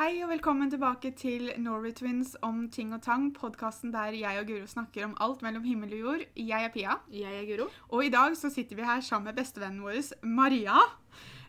[0.00, 4.46] Hei og velkommen tilbake til Norway Twins om ting og tang, podkasten der jeg og
[4.48, 6.22] Guro snakker om alt mellom himmel og jord.
[6.40, 7.66] Jeg er Pia, Jeg er Guro.
[7.90, 10.78] og i dag så sitter vi her sammen med bestevennen vår, Maria.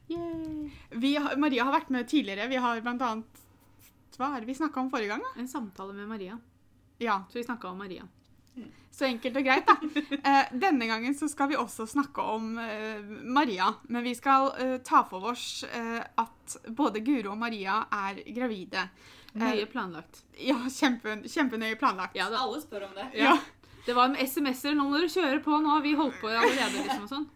[0.09, 2.49] Vi, har- Maria har vært med tidligere.
[2.49, 3.39] Vi har blant annet
[4.17, 5.21] Hva er det vi snakka om forrige gang?
[5.21, 5.39] da?
[5.39, 6.37] En samtale med Maria.
[6.99, 8.03] Ja, Så vi snakka om Maria.
[8.91, 9.77] Så enkelt og greit, da.
[10.31, 13.71] Eh, denne gangen så skal vi også snakke om eh, Maria.
[13.89, 18.83] Men vi skal eh, ta for oss eh, at både Guro og Maria er gravide.
[19.39, 20.25] Nøye planlagt.
[20.43, 22.19] Ja, kjempe, kjempenøye planlagt.
[22.19, 22.43] Ja, da.
[22.43, 23.07] Alle spør om det.
[23.15, 23.37] Ja.
[23.85, 24.75] Det var med SMS-er.
[24.77, 25.77] Nå må dere kjøre på nå.
[25.85, 27.29] Vi holdt på allerede, liksom og sånn.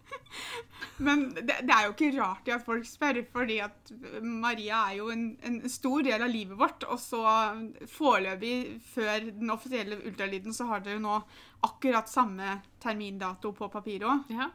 [1.05, 3.91] Men det, det er jo ikke rart at folk spør, fordi at
[4.23, 6.85] Maria er jo en, en stor del av livet vårt.
[6.91, 7.23] Og så
[7.91, 8.53] foreløpig,
[8.93, 11.17] før den offisielle ultralyden, så har dere jo nå
[11.65, 14.31] akkurat samme termindato på papiret òg.
[14.35, 14.51] Ja.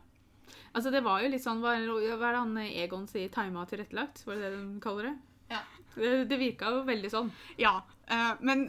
[0.70, 3.30] Altså, det var jo litt sånn Hva hva er det han Egon sier?
[3.34, 4.22] Tima tilrettelagt?
[4.26, 5.16] Var det det de kaller det?
[5.50, 5.64] Ja.
[5.94, 7.30] Det, det virka jo veldig sånn.
[7.58, 7.76] Ja,
[8.06, 8.66] eh, men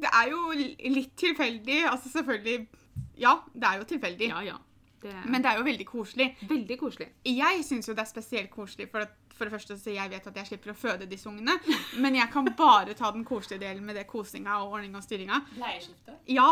[0.00, 1.82] det er jo litt tilfeldig.
[1.90, 2.66] Altså selvfølgelig
[3.20, 4.28] Ja, det er jo tilfeldig.
[4.32, 4.58] Ja, ja.
[5.00, 6.26] Det er Men det er jo veldig koselig.
[6.48, 7.08] veldig koselig.
[7.24, 10.26] Jeg syns jo det er spesielt koselig, for, at, for det første så jeg vet
[10.28, 11.54] at jeg slipper å føde disse ungene.
[11.96, 15.40] Men jeg kan bare ta den koselige delen med det kosinga og ordninga og styringa.
[15.56, 16.18] Bleieskifte.
[16.28, 16.50] Ja,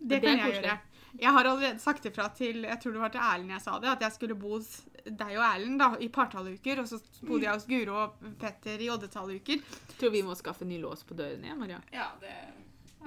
[0.00, 0.64] det, Det kan jeg koselig.
[0.72, 0.78] gjøre.
[1.20, 3.88] Jeg har allerede sagt ifra til jeg tror det var til Erlend jeg sa det,
[3.92, 4.72] at jeg skulle bo hos
[5.04, 6.82] deg og Erlend da, i partalleuker.
[6.82, 9.64] Og så bodde jeg hos Guro og Petter i oddetalluker.
[9.98, 11.80] Tror vi må skaffe ny lås på dørene igjen, Maria.
[11.94, 12.34] Ja, det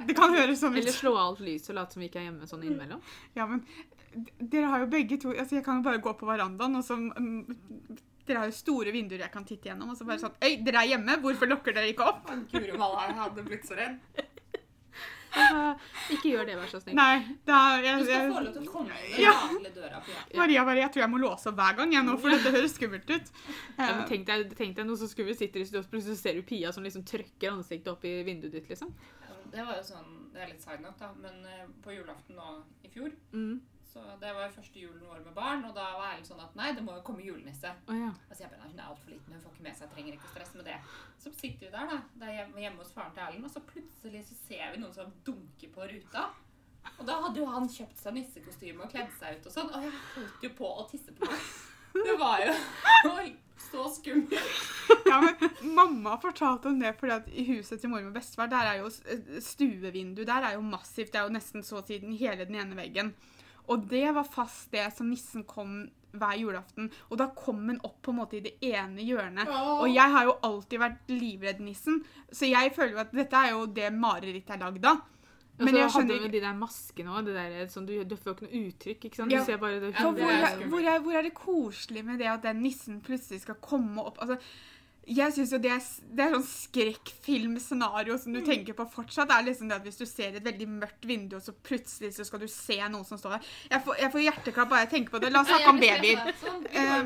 [0.06, 2.28] Det kan høres sånn Eller slå av alt lyset og late som vi ikke er
[2.28, 3.02] hjemme sånn innimellom.
[3.34, 3.64] Ja, men
[4.38, 6.98] dere har jo begge to altså Jeg kan jo bare gå på verandaen, og så
[6.98, 7.42] um,
[8.28, 10.84] Dere har jo store vinduer jeg kan titte gjennom, og så bare sånn Øy, dere
[10.84, 11.18] er hjemme!
[11.24, 12.30] Hvorfor lukker dere ikke opp?
[12.52, 13.98] Guro Malla hadde blitt så redd.
[15.38, 15.80] Altså,
[16.16, 16.96] ikke gjør det, vær så snill.
[16.96, 19.34] Nei, da jeg, Du skal få lov til å komme inn Ja.
[19.76, 20.02] døra Ja.
[20.08, 22.52] Maria, Maria bare Jeg tror jeg må låse opp hver gang, jeg nå, for dette
[22.56, 23.32] høres skummelt ut.
[23.78, 26.34] Ja, Eh, tenk deg, tenk deg noe så skummelt sitter i studio, og plutselig ser
[26.34, 28.94] du Pia som liksom trykker ansiktet opp i vinduet ditt, liksom.
[29.52, 32.64] Det var jo sånn, det er litt side note da, men eh, på julaften nå
[32.84, 33.60] i fjor, Mm.
[33.98, 36.56] Så det var jo første julen vår med barn, og da var Erlend sånn at
[36.60, 37.72] nei, det må jo komme julenisse.
[37.90, 38.12] Oh, ja.
[38.30, 40.32] Altså jeg bare, hun er alt for liten, hun får ikke med seg, trenger ikke
[40.34, 40.78] stress med det.
[41.24, 44.26] Så sitter vi der da, det er hjemme hos faren til Erlend, og så plutselig
[44.30, 46.28] så ser vi noen som dunker på ruta.
[46.98, 49.84] Og da hadde jo han kjøpt seg nissekostyme og kledd seg ut og sånn, og
[49.84, 51.50] jeg holdt jo på å tisse på meg.
[51.98, 52.54] Det var jo
[53.68, 54.66] så skummelt.
[55.08, 58.70] Ja, men Mamma fortalte om det fordi at i huset til mormor og bestefar der
[58.70, 59.02] er jo s-
[59.44, 61.12] stuevindu der er jo massivt.
[61.12, 63.12] Det er jo nesten så siden hele den ene veggen.
[63.68, 65.82] Og det var fast det som nissen kom
[66.18, 66.88] hver julaften.
[67.12, 69.50] Og da kom den opp på en måte i det ene hjørnet.
[69.52, 72.02] Og jeg har jo alltid vært livredd nissen,
[72.32, 75.06] så jeg føler jo at dette er jo det marerittet er lagd av.
[75.58, 77.30] Men altså, så jeg skjønner vi de der maskene òg.
[77.74, 79.08] Sånn, du, du får jo ikke noe uttrykk.
[79.10, 79.34] ikke sant?
[79.34, 79.42] Ja.
[79.42, 82.28] Du ser bare det, Ja, hvor, er, hvor, er, hvor er det koselig med det
[82.30, 84.22] at den nissen plutselig skal komme opp?
[84.22, 84.38] Altså,
[85.08, 85.76] jeg synes jo det
[86.18, 89.32] det er sånn skrekkfilmscenario som du tenker på fortsatt.
[89.32, 92.26] Er liksom det at Hvis du ser et veldig mørkt vindu, og så plutselig så
[92.28, 93.52] skal du se noen som står der.
[93.72, 95.32] Jeg får, jeg får hjerteklapp bare jeg tenker på det.
[95.32, 96.34] La oss snakke om babyer.
[96.42, 96.64] Sånn,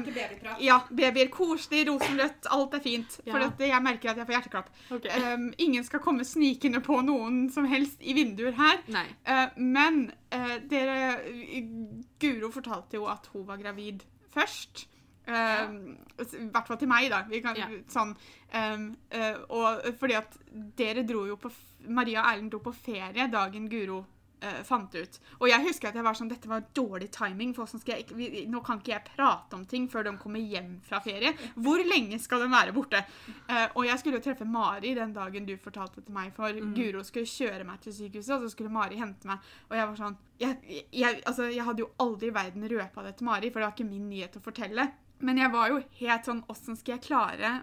[0.08, 0.64] babyprat.
[0.64, 1.32] Ja, babyer.
[1.34, 3.20] Koselig, rosenrødt, alt er fint.
[3.22, 3.44] For Ja.
[3.48, 4.72] dette, jeg merker at jeg får hjerteklapp.
[4.98, 5.22] Okay.
[5.34, 8.82] Um, ingen skal komme snikende på noen som helst i vinduer her.
[9.26, 11.22] Eh, men uh, dere
[12.22, 14.88] Guro fortalte jo at hun var gravid først.
[15.28, 15.76] Eh,
[16.22, 17.24] I hvert fall til meg, da.
[17.30, 17.68] Vi kan, Ja.
[17.88, 18.16] sånn,
[18.54, 20.38] um, uh, og fordi at
[20.76, 21.52] dere dro jo på
[21.88, 24.00] Maria og Erlend dro på ferie dagen Guro
[24.44, 25.20] uh, fant ut.
[25.40, 27.54] Og jeg husker at jeg var sånn Dette var dårlig timing.
[27.54, 30.80] For skal jeg, vi, nå kan ikke jeg prate om ting før de kommer hjem
[30.82, 31.34] fra ferie.
[31.56, 33.04] Hvor lenge skal de være borte?
[33.48, 36.74] Uh, og jeg skulle jo treffe Mari den dagen du fortalte til meg, for Mm.
[36.76, 39.40] Guro skulle kjøre meg til sykehuset, og så skulle Mari hente meg.
[39.70, 40.58] Og jeg var sånn Jeg,
[40.92, 43.76] jeg, altså, jeg hadde jo aldri i verden røpa det til Mari, for det var
[43.78, 44.92] ikke min nyhet å fortelle.
[45.22, 47.60] Men jeg var jo helt sånn Åssen skal jeg klare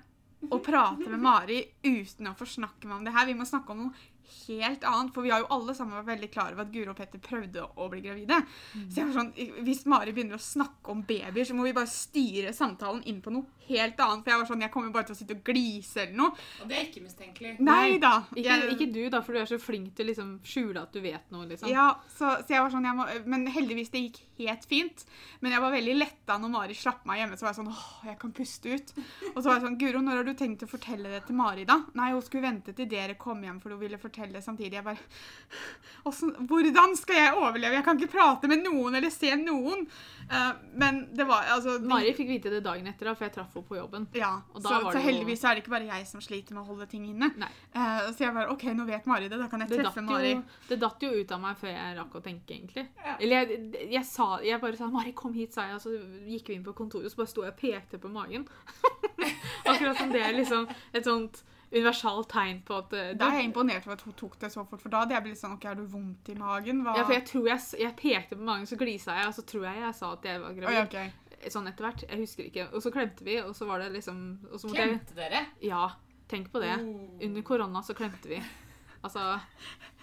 [0.54, 3.26] å prate med Mari uten å få snakke med om det her?
[3.26, 4.06] Vi må snakke om noe
[4.46, 6.98] helt annet, for vi har jo alle sammen vært veldig klar over at Guro og
[6.98, 8.42] Petter prøvde å bli gravide.
[8.74, 9.32] Så jeg var sånn,
[9.66, 13.32] Hvis Mari begynner å snakke om babyer, så må vi bare styre samtalen inn på
[13.34, 14.24] noe helt annet.
[14.24, 16.32] For jeg var sånn, jeg kommer bare til å sitte og glise eller noe.
[16.62, 17.54] Og det er ikke mistenkelig.
[17.60, 18.12] Nei da.
[18.34, 20.92] Ikke, jeg- ikke du, da, for du er så flink til å liksom skjule at
[20.92, 21.46] du vet noe.
[21.46, 21.68] liksom.
[21.70, 25.04] Ja, så, så jeg var sånn, jeg må, Men heldigvis det gikk helt fint.
[25.40, 27.36] Men jeg var veldig letta når Mari slapp meg hjemme.
[27.38, 28.92] Så var jeg sånn åh, jeg kan puste ut.
[29.34, 31.64] Og så var jeg sånn Guro, når har du tenkt å fortelle det til Mari,
[31.68, 31.80] da?
[31.94, 34.78] Nei, hun skulle vente til dere kom hjem, for hun ville fortelle det samtidig.
[34.80, 34.98] Jeg bare
[36.48, 37.74] Hvordan skal jeg overleve?
[37.78, 39.86] Jeg kan ikke prate med noen eller se noen.
[40.30, 43.34] Uh, men det var altså de- Mari fikk vite det dagen etter, da, for jeg
[43.34, 44.06] traff henne på jobben.
[44.16, 46.86] Ja, så, så jo- heldigvis er det ikke bare jeg som sliter med å holde
[46.90, 47.30] ting inne.
[47.74, 49.38] Eh, så jeg bare OK, nå vet Mari det.
[49.38, 50.32] Da kan jeg Det treffe Mari.
[50.36, 52.86] jo, det datt jo ut av meg før jeg rakk å tenke, egentlig.
[53.04, 53.16] Ja.
[53.20, 55.94] Eller jeg, jeg, sa, jeg bare sa 'Mari, kom hit', sa jeg, og så
[56.26, 58.48] gikk vi inn på kontoret, og så bare sto jeg og pekte på magen.
[59.68, 63.50] Akkurat som det er liksom et sånt universalt tegn på at uh, Da er jeg
[63.50, 65.66] imponert over at hun tok det så fort, for da hadde jeg blitt sånn OK,
[65.68, 66.80] er du vondt i magen?
[66.86, 66.94] Hva?
[66.96, 69.66] Ja, for jeg tror jeg, jeg pekte på magen, så glisa jeg, og så tror
[69.68, 70.78] jeg jeg sa at jeg var gravid.
[70.86, 71.27] ok.
[71.48, 72.02] Sånn etter hvert.
[72.08, 72.64] Jeg husker ikke.
[72.74, 74.18] Og så klemte vi, og så var det liksom
[74.50, 75.44] og så måtte jeg, Klemte dere?
[75.62, 75.84] Ja,
[76.28, 76.74] tenk på det.
[76.82, 77.22] Oh.
[77.28, 78.40] Under korona så klemte vi.
[79.02, 79.38] Altså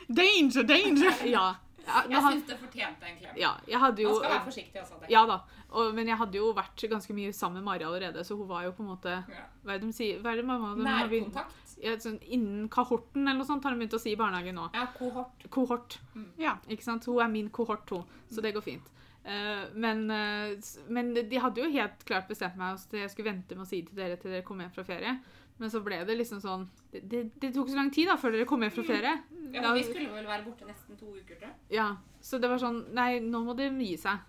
[0.08, 1.12] Danger, danger!
[1.36, 1.56] Ja.
[1.86, 3.36] ja, Jeg syns det fortjente en klem.
[3.38, 5.00] ja jeg hadde jo Man skal være forsiktig, også.
[5.02, 5.10] Det.
[5.12, 5.36] Ja da.
[5.76, 8.64] Og, men jeg hadde jo vært ganske mye sammen med Mari allerede, så hun var
[8.64, 9.44] jo på en måte Ja.
[9.66, 10.22] Hva er det de sier?
[10.24, 11.76] Hva er det mamma de Nærkontakt.
[11.84, 14.70] ja, sånn, Innen kohorten eller noe sånt har de begynt å si i barnehagen nå.
[14.74, 15.46] Ja, kohort.
[15.52, 15.98] Kohort.
[16.40, 16.56] Ja.
[16.72, 17.06] Ikke sant?
[17.12, 18.06] Hun er min kohort, hun.
[18.31, 18.88] Så det går fint.
[19.25, 20.54] Eh, men, eh,
[20.94, 23.80] men de hadde jo helt klart bestemt meg at jeg skulle vente med å si
[23.81, 25.16] det til dere til dere kom hjem fra ferie.
[25.57, 28.33] Men så ble det liksom sånn Det, det, det tok så lang tid da før
[28.36, 29.13] dere kom hjem fra ferie.
[29.54, 31.56] Ja, Ja, vi skulle vel være borte nesten to uker, tror jeg.
[31.77, 34.19] ja, Så det var sånn Nei, nå må det gi seg.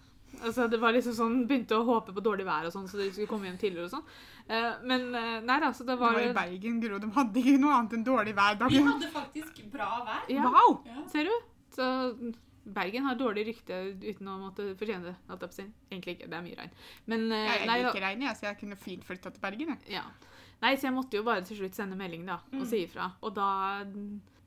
[0.43, 3.11] Altså, det var liksom sånn, Begynte å håpe på dårlig vær og sånn, så de
[3.11, 4.07] skulle komme hjem tidligere og sånn.
[4.49, 6.99] Eh, men nei da, så det Det var var i Bergen, Gro.
[7.03, 8.57] De hadde ikke noe annet enn dårlig vær.
[8.63, 8.69] Da.
[8.71, 10.25] Vi hadde faktisk bra vær.
[10.31, 10.83] ja, Wow!
[10.87, 11.03] Ja.
[11.11, 11.35] Ser du?
[11.75, 11.91] Så
[12.67, 15.17] Bergen har dårlig rykte uten å måtte fortjene det.
[15.91, 16.71] Egentlig ikke, det er mye regn.
[17.07, 19.69] Men eh, Jeg, nei, liker regn, jeg, så jeg kunne fint flytta til Bergen.
[19.69, 19.93] Jeg.
[19.95, 20.03] Ja.
[20.63, 22.67] Nei, så jeg måtte jo bare til slutt sende melding da, og Mm.
[22.67, 23.13] si ifra.
[23.23, 23.85] Og da,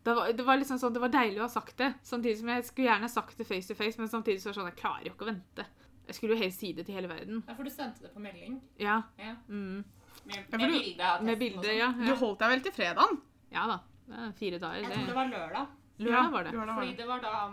[0.04, 2.48] da var, Det var liksom sånn, det var deilig å ha sagt det, samtidig som
[2.50, 4.82] jeg skulle gjerne sagt det face to face, men samtidig så var det sånn, jeg
[4.84, 5.66] klarer jo ikke å vente.
[6.10, 7.44] Jeg skulle jo helst si det til hele verden.
[7.48, 8.60] Ja, for du sendte det på melding.
[8.80, 9.04] Ja.
[9.20, 9.36] Ja.
[9.48, 9.84] Mm.
[10.26, 11.78] Med, Ja, med du- bilde av testen Med bilde, sånn.
[11.78, 11.92] ja.
[11.94, 13.22] Du holdt deg vel til fredagen?
[13.52, 13.80] ja da.
[14.34, 14.82] Fire dager.
[14.82, 15.16] Jeg tror det Det.
[15.16, 15.68] var lørdag.
[16.00, 16.52] Lørdag var det.
[16.54, 16.98] lørdag var Fordi det.
[16.98, 17.50] det var da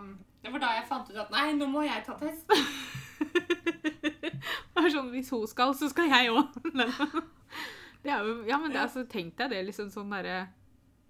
[0.47, 2.47] det var da jeg fant ut at nei, nå må jeg ta test.
[4.77, 6.55] Det er sånn, Hvis hun skal, så skal jeg òg.
[8.05, 10.45] Det er jo, ja, men det, altså, tenk deg det liksom sånn derre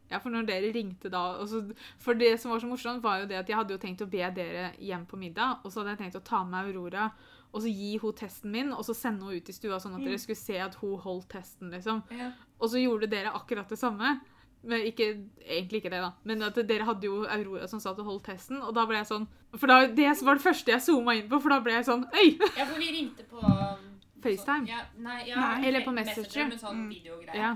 [0.10, 1.60] Ja, for når dere ringte da og så,
[2.01, 4.10] For det som var så morsomt, var jo det at jeg hadde jo tenkt å
[4.10, 7.12] be dere hjem på middag, og så hadde jeg tenkt å ta med Aurora
[7.56, 10.04] og så gi hun testen min, og så sende henne ut i stua, sånn at
[10.04, 12.01] dere skulle se at hun holdt testen, liksom.
[12.13, 12.33] Ja.
[12.60, 14.18] Og så gjorde dere akkurat det samme.
[14.63, 15.06] Men ikke,
[15.48, 16.12] egentlig ikke det, da.
[16.25, 19.06] Men at dere hadde jo Aurora som satt og holdt testen, og da ble jeg
[19.07, 21.86] sånn For da, det var det første jeg zooma inn på, for da ble jeg
[21.86, 22.38] sånn Øy!
[22.57, 24.24] ja, for vi ringte på FaceTime.
[24.24, 24.68] FaceTime.
[24.68, 26.48] Ja, nei, ja, Nei, eller på Messenger.
[26.50, 26.89] Med sånn Mm.
[26.89, 27.36] videogreier.
[27.38, 27.56] Ja.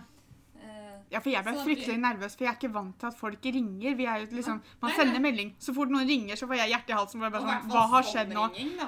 [0.62, 3.44] Eh, Ja, for jeg ble fryktelig nervøs, for jeg er ikke vant til at folk
[3.44, 3.96] ringer.
[3.98, 5.56] Vi er jo liksom, Man sender melding.
[5.60, 7.20] Så fort noen ringer, så får jeg hjerte i halsen.
[7.20, 8.46] Bare bare sånn, Hva har skjedd nå?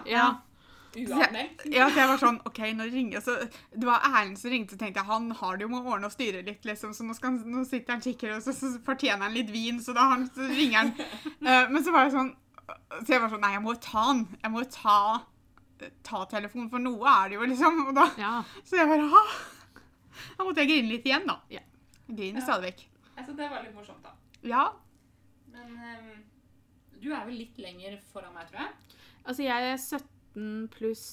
[0.08, 0.30] Ja.
[0.96, 1.64] Uanmeldt.
[1.74, 3.24] Ja, så jeg var sånn, ok, nå ringer jeg.
[3.26, 3.36] Så
[3.74, 6.10] det var Erlend som ringte, så tenkte jeg han har det jo med å ordne
[6.10, 6.94] og styre litt, liksom.
[6.96, 9.96] Så nå, skal nå sitter han kikker, og så, så fortjener han litt vin, så
[9.98, 10.94] da han, så ringer han.
[11.42, 12.32] Uh, men så var jeg sånn
[13.04, 14.24] Så jeg var sånn, nei, jeg må jo ta han.
[14.40, 15.00] Jeg må jo ta,
[16.08, 17.84] ta telefonen, for noe er det jo, liksom.
[17.90, 18.34] Og da, ja.
[18.64, 19.24] så jeg bare ha.
[20.38, 21.40] Da måtte jeg grine litt igjen, da.
[21.52, 21.64] Ja.
[22.08, 22.46] Griner Ja.
[22.46, 22.86] stadig vekk.
[23.18, 24.14] Altså, det var litt morsomt, da.
[24.48, 24.64] Ja.
[25.54, 26.24] Men um,
[27.02, 29.00] du er vel litt lenger foran meg, tror jeg.
[29.24, 30.13] Altså, jeg er 17
[30.74, 31.04] pluss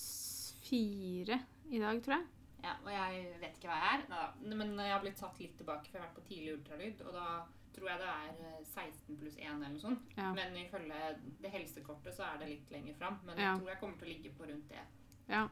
[0.69, 1.39] 4
[1.71, 2.27] i dag, tror jeg.
[2.61, 4.03] Ja, og jeg vet ikke hva jeg er.
[4.11, 4.27] da.
[4.45, 7.01] Men jeg har blitt satt litt tilbake, for jeg har vært på tidlig ultralyd.
[7.09, 7.27] Og da
[7.75, 10.15] tror jeg det er eh, 16 pluss 1 eller noe sånt.
[10.19, 10.33] Ja.
[10.37, 11.01] Men ifølge
[11.41, 13.19] det helsekortet så er det litt lenger fram.
[13.25, 13.53] Men Ja.
[13.55, 14.85] jeg tror jeg kommer til å ligge på rundt det.
[15.31, 15.45] Ja.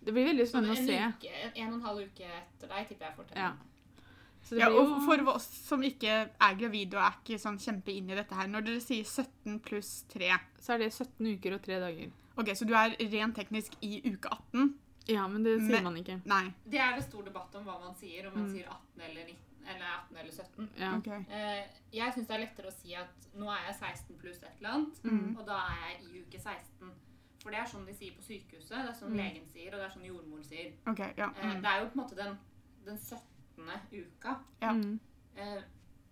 [0.00, 0.98] Det blir veldig spennende å se.
[1.14, 3.38] uke, en og en halv uke etter deg tipper jeg får til.
[3.42, 3.52] Ja.
[4.42, 7.92] Så det ja, og for oss som ikke er gravide og er ikke sånn kjempe
[7.92, 10.30] inn i dette her, når dere sier 17 pluss 3
[10.62, 12.10] Så er det 17 uker og 3 dager.
[12.38, 14.74] Ok, så du er rent teknisk i uke 18?
[15.08, 16.20] Ja, men det sier Men- man ikke.
[16.28, 16.52] Nei.
[16.70, 18.52] Det er det stor debatt om hva man sier, om man Mm.
[18.54, 20.68] sier 18 eller 19, eller 18 eller 17.
[20.78, 20.96] Ja.
[20.96, 21.06] Ok.
[21.08, 24.56] Eh, jeg syns det er lettere å si at nå er jeg 16 pluss et
[24.58, 25.36] eller annet, Mm.
[25.38, 26.90] og da er jeg i uke 16.
[27.42, 29.16] For det er sånn de sier på sykehuset, det er sånn Mm.
[29.16, 30.72] legen sier, og det er sånn jordmor sier.
[30.86, 31.30] Okay, ja.
[31.40, 31.62] Eh, Mm.
[31.62, 32.38] det er jo på en måte den,
[32.84, 33.80] den 17.
[33.92, 34.36] uka.
[34.62, 34.72] Ja.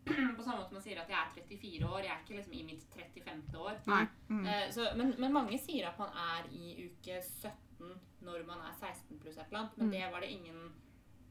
[0.07, 2.63] På samme måte man sier at jeg er 34 år, jeg er ikke liksom i
[2.63, 3.59] mitt 35.
[3.59, 3.79] år.
[4.29, 4.47] Mm.
[4.47, 7.91] Eh, så, men, men mange sier at man er i uke 17
[8.27, 9.79] når man er 16 pluss et eller annet.
[9.79, 9.93] Men Mm.
[9.97, 10.73] det var det ingen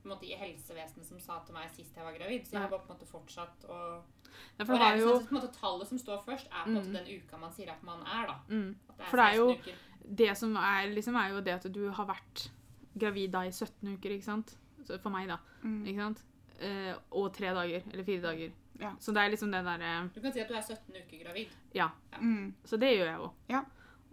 [0.06, 2.44] måte, i helsevesenet som sa til meg sist jeg var gravid.
[2.46, 3.80] Så jeg har bare på en måte fortsatt å
[4.60, 6.70] Ja, for det det er jo på en måte Tallet som står først, er på
[6.70, 7.00] en måte Mm.
[7.00, 8.28] den uka man sier at man er.
[8.28, 8.36] da.
[8.50, 8.76] mm.
[9.00, 9.74] At For det er jo- uker.
[10.16, 12.50] Det som er, liksom, er jo det at du har vært
[13.00, 14.58] gravid da i 17 uker, ikke sant?
[14.86, 15.38] Så for meg, da.
[15.64, 15.86] Mm.
[15.88, 16.24] Ikke sant?
[16.60, 17.88] Eh, og tre dager.
[17.92, 18.54] Eller fire dager.
[18.80, 18.92] Ja.
[19.00, 21.56] Så det er liksom den derre Du kan si at du er 17 uker gravid.
[22.20, 22.54] Mm.
[22.64, 23.32] Så det gjør jeg jo.
[23.50, 23.64] Ja.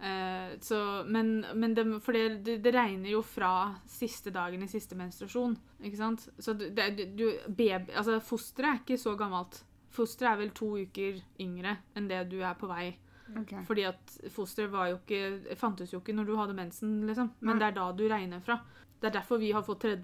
[0.03, 4.71] Eh, så, men men det, for det, det, det regner jo fra siste dagen i
[4.71, 5.55] siste menstruasjon.
[5.83, 6.27] Ikke sant?
[6.39, 9.63] Så du, det, du, baby, altså fosteret er ikke så gammelt.
[9.93, 12.91] Fosteret er vel to uker yngre enn det du er på vei.
[13.33, 13.63] Okay.
[13.65, 17.31] Fordi at fosteret var jo ikke, fantes jo ikke når du hadde mensen, liksom.
[17.39, 17.61] Men Nei.
[17.61, 18.59] det er da du regner fra.
[18.99, 19.95] Det er derfor vi har fått 3.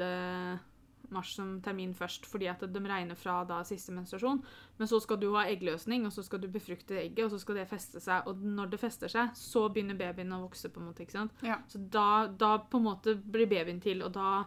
[1.15, 4.41] mars som termin først, fordi at de regner fra da siste menstruasjon.
[4.77, 7.61] Men så skal du ha eggløsning, og så skal du befrukte egget, og så skal
[7.61, 8.29] det feste seg.
[8.29, 11.05] Og når det fester seg, så begynner babyen å vokse, på en måte.
[11.05, 11.45] ikke sant?
[11.45, 11.59] Ja.
[11.67, 14.43] Så da, da på en måte blir babyen til, og da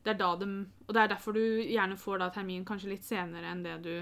[0.00, 0.46] det er da de
[0.86, 3.92] Og det er derfor du gjerne får da termin kanskje litt senere enn det du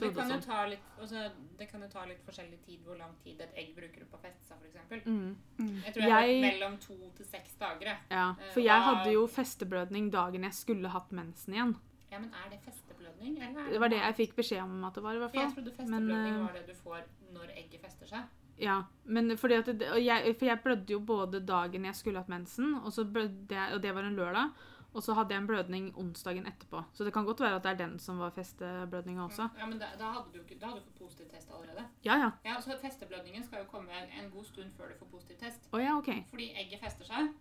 [0.00, 3.12] det kan, jo ta litt, altså, det kan jo ta litt forskjellig tid hvor lang
[3.24, 4.56] tid et egg bruker på å feste seg,
[4.88, 5.04] f.eks.
[5.06, 5.36] mm.
[5.84, 7.96] Jeg tror jeg, har Jeg- hørt mellom to til seks dager.
[8.10, 8.30] Ja.
[8.40, 11.74] Eh, For jeg hadde jo festeblødning dagen jeg skulle hatt mensen igjen.
[12.10, 13.38] Ja, men er det festeblødning?
[13.42, 15.40] Eller er Det var det jeg fikk beskjed om at det var, i hvert For
[15.40, 18.24] jeg trodde festeblødning eh, var det du får når egget fester seg.
[18.58, 22.18] Ja, men fordi at det, og jeg, For jeg blødde jo både dagen jeg skulle
[22.20, 24.52] hatt mensen, og, så blødde jeg, og det var en lørdag.
[24.94, 26.82] Og så hadde jeg en blødning onsdagen etterpå.
[26.92, 29.48] Så det kan godt være at det er den som var festeblødninga også.
[29.58, 31.86] Ja, men da, da, hadde du, ikke- da hadde du fått positiv test allerede.
[32.04, 32.30] Ja, ja.
[32.44, 35.68] Ja, så Festeblødningen skal jo komme en god stund før du får positiv test.
[35.72, 36.10] Oh, ja, OK.
[36.30, 37.32] Fordi egget fester seg,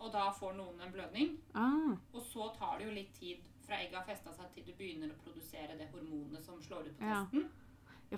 [0.00, 1.38] og da får noen en blødning.
[1.54, 4.72] Ah, Og så tar det jo litt tid fra egget har festa seg til du
[4.72, 7.40] begynner å produsere det hormonet som slår ut på testen.
[7.44, 7.48] ja,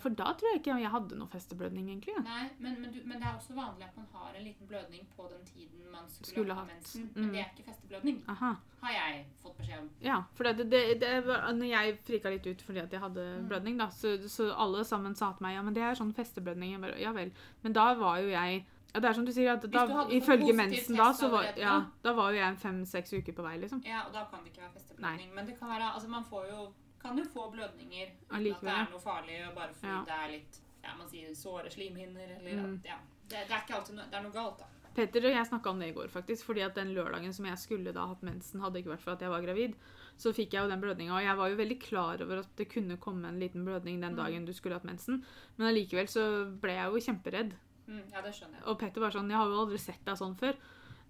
[0.01, 2.15] for da tror jeg ikke jeg hadde noe festeblødning, egentlig.
[2.25, 5.07] Nei, men, men, du, men det er også vanlig at man har en liten blødning
[5.17, 6.71] på den tiden man skulle, Skulle ha hatt.
[6.73, 7.03] mensen.
[7.15, 7.21] Mm.
[7.21, 8.53] Men det er ikke festeblødning, Aha.
[8.81, 9.91] har jeg fått beskjed om.
[10.01, 13.27] Ja, for det, det, det var, når jeg frika litt ut fordi at jeg hadde
[13.43, 13.49] Mm.
[13.49, 16.73] blødning, da, så, så alle sammen sa til meg ja, men det er sånn festeblødning.
[16.73, 17.33] Jeg bare, ja vel.
[17.63, 20.53] Men da var jo jeg ja, Det er som du sier, at da, du ifølge
[20.53, 22.13] mensen da, så var, ja, da.
[22.13, 23.81] var jo jeg fem-seks uker på vei, liksom.
[23.89, 25.31] Ja, og da kan det ikke være festeblødning.
[25.35, 26.67] Men det kan være, altså man får jo,
[27.03, 30.05] kan jo få blødninger uten at det er noe farlig, og bare fordi Ja.
[30.05, 32.75] det er litt ja, man sier såre slimhinner, eller Mm.
[32.79, 32.97] at ja,
[33.29, 34.67] det, det er ikke alltid noe, det er noe galt, da.
[34.95, 36.45] Petter og jeg snakka om det i går, faktisk.
[36.45, 39.21] fordi at den lørdagen som jeg skulle da hatt mensen, hadde ikke vært for at
[39.21, 39.75] jeg var gravid,
[40.19, 41.15] så fikk jeg jo den blødninga.
[41.17, 44.13] Og jeg var jo veldig klar over at det kunne komme en liten blødning den
[44.13, 44.17] Mm.
[44.17, 45.25] dagen du skulle hatt mensen,
[45.57, 47.53] men allikevel så ble jeg jo kjemperedd.
[47.89, 48.67] Mm, ja, det skjønner jeg.
[48.67, 50.57] Og Petter var sånn 'Jeg har jo aldri sett deg sånn før'.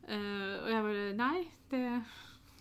[0.08, 2.04] Uh, og jeg bare Nei, det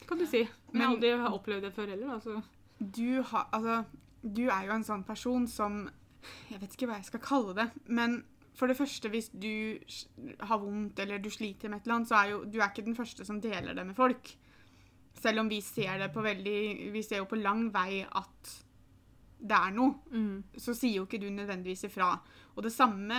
[0.08, 0.48] kan du si.
[0.74, 2.44] Men jeg har aldri opplevd det før heller, da, så
[2.82, 3.84] Du, har, altså,
[4.22, 5.84] du er jo en sånn person som
[6.50, 7.68] Jeg vet ikke hva jeg skal kalle det.
[7.90, 8.22] Men
[8.58, 9.78] for det første, hvis du
[10.46, 12.86] har vondt eller du sliter med et eller annet, så er jo du er ikke
[12.86, 14.34] den første som deler det med folk.
[15.22, 18.52] Selv om vi ser det på veldig Vi ser jo på lang vei at
[19.42, 19.96] det er noe.
[20.12, 20.58] mm.
[20.62, 22.14] så sier jo ikke du nødvendigvis ifra.
[22.56, 23.16] Og det samme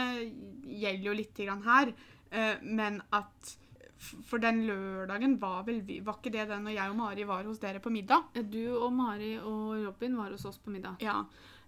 [0.63, 1.93] gjelder jo litt grann her,
[2.31, 3.57] eh, men at
[4.03, 7.47] For den lørdagen var vel vi Var ikke det den når jeg og Mari var
[7.47, 8.33] hos dere på middag?
[8.35, 10.99] Ja, Du og Mari og Robin var hos oss på middag.
[11.05, 11.21] Ja.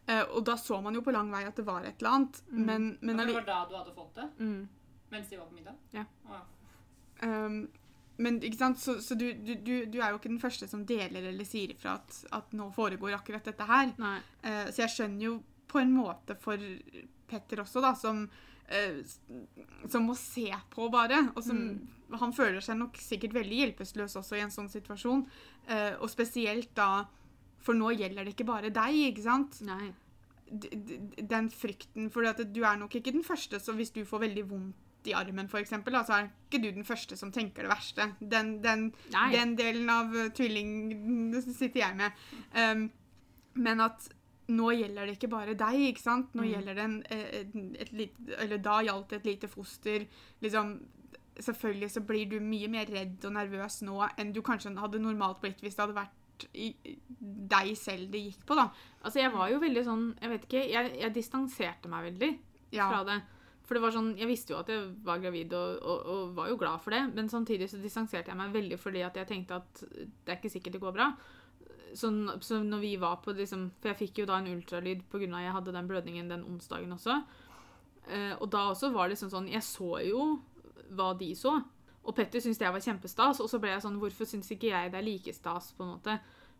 [0.06, 2.42] Eh, og da så man jo på lang vei at det var et eller annet.
[2.50, 2.64] Mm.
[2.66, 4.28] Men, men ja, det var da du hadde fått det?
[4.40, 4.68] Mm.
[5.14, 5.78] Mens de var på middag?
[5.94, 6.04] Ja.
[7.24, 7.58] Ehm,
[8.16, 9.54] men ikke sant, så, så du, du,
[9.86, 13.16] du, er jo ikke den første som deler eller sier ifra at, at nå foregår
[13.16, 13.94] akkurat dette her.
[14.02, 14.18] Nei.
[14.42, 15.38] Eh, så jeg skjønner jo
[15.70, 16.60] på en måte for
[17.30, 18.26] Petter også, da, som,
[19.90, 21.28] som må se på bare.
[21.34, 21.90] Og som Mm.
[22.20, 25.26] Han føler seg nok sikkert veldig hjelpeløs også i en sånn situasjon.
[25.68, 27.06] Eh, og spesielt da
[27.64, 29.62] For nå gjelder det ikke bare deg, ikke sant?
[29.64, 29.94] Nei.
[31.24, 34.44] Den frykten For at du er nok ikke den første, så hvis du får veldig
[34.50, 38.12] vondt i armen, for eksempel, så er ikke du den første som tenker det verste.
[38.20, 38.92] Den, den,
[39.32, 42.12] den delen av tvilling sitter jeg med.
[42.52, 42.90] Um,
[43.54, 44.08] men at
[44.48, 46.34] nå gjelder det ikke bare deg, ikke sant?
[46.34, 46.50] Nå Mm.
[46.52, 50.06] gjelder det en, et, et, et lite Eller da gjaldt det et lite foster.
[50.42, 50.74] Liksom
[51.34, 55.40] Selvfølgelig så blir du mye mer redd og nervøs nå enn du kanskje hadde normalt
[55.42, 56.68] blitt hvis det hadde vært i
[57.18, 58.68] deg selv det gikk på, da.
[59.02, 60.62] Altså, jeg var jo veldig sånn Jeg vet ikke.
[60.70, 62.30] Jeg, jeg distanserte meg veldig
[62.74, 62.88] Ja.
[62.90, 63.22] fra det.
[63.64, 66.48] For det var sånn, Jeg visste jo at jeg var gravid og, og, og var
[66.50, 69.56] jo glad for det, men samtidig så distanserte jeg meg veldig fordi at jeg tenkte
[69.56, 71.06] at det er ikke sikkert det går bra.
[71.94, 72.10] Så,
[72.42, 75.28] så når vi var på liksom, For jeg fikk jo da en ultralyd pga.
[75.28, 77.20] jeg hadde den blødningen den onsdagen også.
[78.08, 80.24] Eh, og da også var det liksom sånn Jeg så jo
[80.94, 81.54] hva de så.
[82.04, 84.92] Og Petter syntes det var kjempestas, og så ble jeg sånn Hvorfor syns ikke jeg
[84.92, 86.18] det er like stas, på en måte?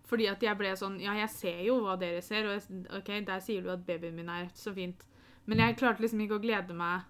[0.09, 3.11] Fordi at jeg ble sånn Ja, jeg ser jo hva dere ser, og jeg, OK,
[3.27, 5.05] der sier du at babyen min er så fint.
[5.45, 7.05] Men jeg klarte liksom ikke å glede meg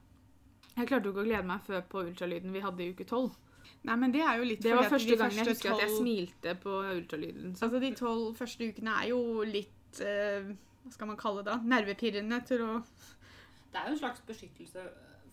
[0.74, 3.36] Jeg klarte jo ikke å glede meg før på ultralyden vi hadde i uke tolv.
[3.84, 5.96] Nei, men det er jo litt Det var første gang jeg husker husker at jeg
[5.98, 7.54] smilte på ultralyden.
[7.56, 7.66] Så.
[7.66, 10.48] Altså, de tolv første ukene er jo litt eh,
[10.84, 11.52] Hva skal man kalle det?
[11.52, 11.58] da?
[11.74, 14.86] Nervepirrende til å Det er jo en slags beskyttelse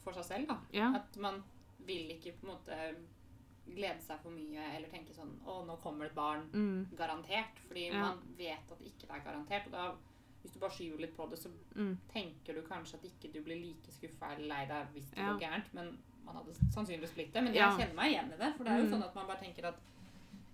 [0.03, 0.57] for seg selv, da.
[0.75, 0.91] Ja.
[0.97, 1.39] At man
[1.85, 2.77] vil ikke på en måte
[3.71, 6.47] glede seg for mye eller tenke sånn Å, nå kommer det et barn.
[6.53, 7.59] Mm, Garantert.
[7.67, 8.07] Fordi Ja.
[8.09, 9.67] man vet at det ikke er garantert.
[9.67, 9.85] Og da,
[10.41, 11.97] hvis du bare skyver litt på det, så mm.
[12.11, 15.31] tenker du kanskje at ikke du blir like skuffa eller lei deg hvis det Ja.
[15.31, 15.73] går gærent.
[15.73, 17.43] Men man hadde sannsynligvis blitt det.
[17.43, 17.69] Men Ja.
[17.77, 18.53] jeg kjenner meg igjen i det.
[18.57, 18.91] For det er jo Mm.
[18.93, 19.75] sånn at man bare tenker at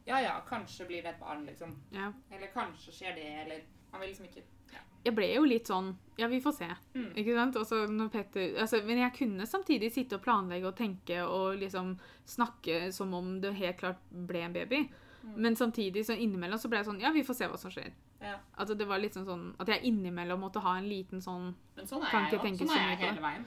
[0.07, 1.75] ja ja, kanskje blir det et barn, liksom.
[1.91, 2.11] Ja.
[2.31, 4.43] Eller kanskje skjer det, eller Man vil liksom ikke
[4.73, 4.79] ja.
[5.05, 6.67] Jeg ble jo litt sånn Ja, vi får se.
[6.95, 7.13] Mm.
[7.15, 7.55] Ikke sant?
[7.55, 11.57] Og så når Petter, altså, men jeg kunne samtidig sitte og planlegge og tenke og
[11.59, 14.89] liksom snakke som om det helt klart ble en baby.
[15.23, 15.35] Mm.
[15.37, 17.91] Men samtidig så innimellom så ble jeg sånn Ja, vi får se hva som skjer.
[18.21, 18.37] Ja.
[18.57, 21.85] Altså det var litt sånn sånn at jeg innimellom måtte ha en liten sånn Men
[21.85, 22.39] sånn er jeg jo.
[22.39, 23.45] Sånn så er jeg hele veien.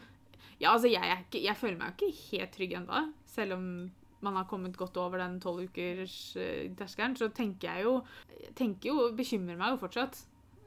[0.61, 3.01] Ja, altså jeg, er ikke, jeg føler meg jo ikke helt trygg ennå.
[3.27, 3.67] Selv om
[4.21, 7.95] man har kommet godt over den tolv ukers eh, terskelen, så tenker jeg jo
[8.59, 10.19] tenker jo, bekymrer meg jo fortsatt.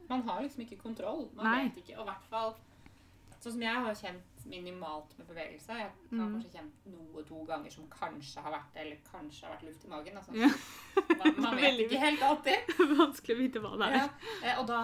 [0.10, 1.28] Man har liksom ikke kontroll.
[1.38, 1.60] Man Nei.
[1.68, 2.56] vet ikke, og i hvert fall
[3.44, 5.76] Sånn som jeg har kjent minimalt med bevegelse.
[5.76, 6.36] Jeg har Mm.
[6.38, 9.90] kanskje kjent noe to ganger som kanskje har vært eller kanskje har vært luft i
[9.92, 10.16] magen.
[10.16, 10.32] Altså.
[10.40, 10.48] Ja.
[11.20, 12.72] Man, man vet ikke helt alltid.
[13.04, 13.98] Vanskelig å vite hva det er.
[13.98, 14.06] Ja.
[14.48, 14.80] eh, Og da,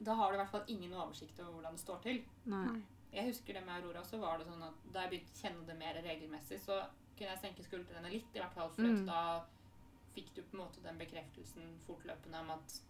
[0.00, 2.22] da har du i hvert fall ingen oversikt over hvordan det står til.
[2.48, 2.80] Nei.
[3.12, 5.66] Jeg husker det med Aurora, så var det sånn at da jeg begynte å kjenne
[5.66, 6.82] det mer regelmessig, så
[7.16, 9.06] kunne jeg senke skuldrene litt, i hvert fall, for Mm.
[9.06, 9.44] da
[10.14, 12.80] fikk du på en måte den bekreftelsen fortløpende om at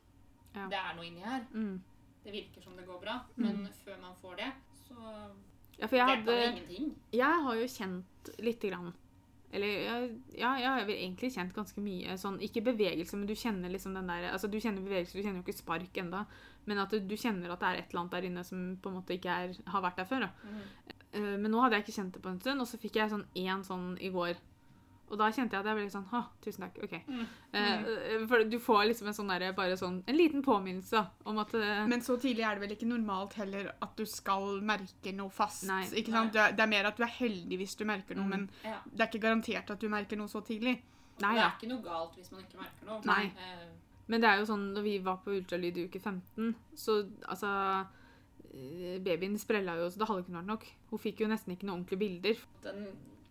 [0.54, 0.68] Ja.
[0.68, 1.46] det er noe inni her.
[1.52, 1.80] Mm.
[2.24, 3.44] Det virker som det går bra, Mm.
[3.62, 4.52] men før man får det,
[4.88, 5.30] så
[5.78, 6.94] Ja, for jeg hadde ingenting.
[7.12, 8.92] Jeg har jo kjent lite grann
[9.50, 13.94] Eller ja, jeg har egentlig kjent ganske mye sånn Ikke bevegelse, men du kjenner liksom
[13.94, 16.26] den der Altså du kjenner bevegelse, du kjenner jo ikke spark enda
[16.68, 18.90] Men at du, du kjenner at det er et eller annet der inne som på
[18.92, 20.26] en måte ikke er, har vært der før.
[20.28, 20.30] Da.
[20.44, 20.60] Mhm.
[21.16, 23.10] Eh, Men nå hadde jeg ikke kjent det på en stund, og så fikk jeg
[23.14, 24.36] sånn én sånn i går.
[25.08, 26.74] Og da kjente jeg at jeg ble litt sånn Ha, tusen takk.
[26.84, 26.98] OK.
[27.08, 27.22] Mm.
[27.56, 31.54] Eh, For du får liksom en sånn derre bare sånn En liten påminnelse om at
[31.88, 35.64] Men så tidlig er det vel ikke normalt heller at du skal merke noe fast.
[35.64, 35.86] Nei.
[35.86, 36.34] ikke sant?
[36.36, 38.30] Det er, det er mer at du er heldig hvis du merker noe, Mm.
[38.36, 38.76] men Ja.
[38.84, 40.76] det er ikke garantert at du merker noe så tidlig.
[41.24, 43.00] Nei det er ikke noe galt hvis man ikke merker noe.
[43.06, 43.32] Nei.
[44.08, 47.50] Men det er jo sånn, når vi var på ultralyd i uke 15, så altså
[48.54, 50.64] eh, Babyen sprella jo så det hadde ikke vært nok.
[50.90, 52.40] Hun fikk jo nesten ikke noen ordentlige bilder.
[52.64, 52.86] Den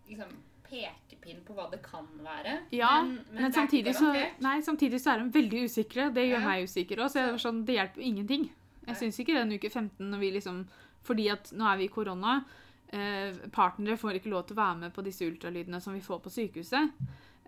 [0.08, 0.36] liksom
[0.68, 2.58] pekepinn på hva det kan være.
[2.76, 4.12] Ja, men, Men, er samtidig, så,
[4.44, 6.10] nei, samtidig så er de veldig usikre.
[6.14, 6.46] Det gjør Ja.
[6.46, 7.10] meg usikker òg.
[7.10, 8.50] Så jeg var sånn, det hjelper jo ingenting.
[8.86, 10.66] Jeg syns ikke den uke 15 når vi liksom
[11.08, 12.44] Fordi at nå er vi i korona.
[12.92, 16.20] Eh, partnere får ikke lov til å være med på disse ultralydene som vi får
[16.20, 16.90] på sykehuset.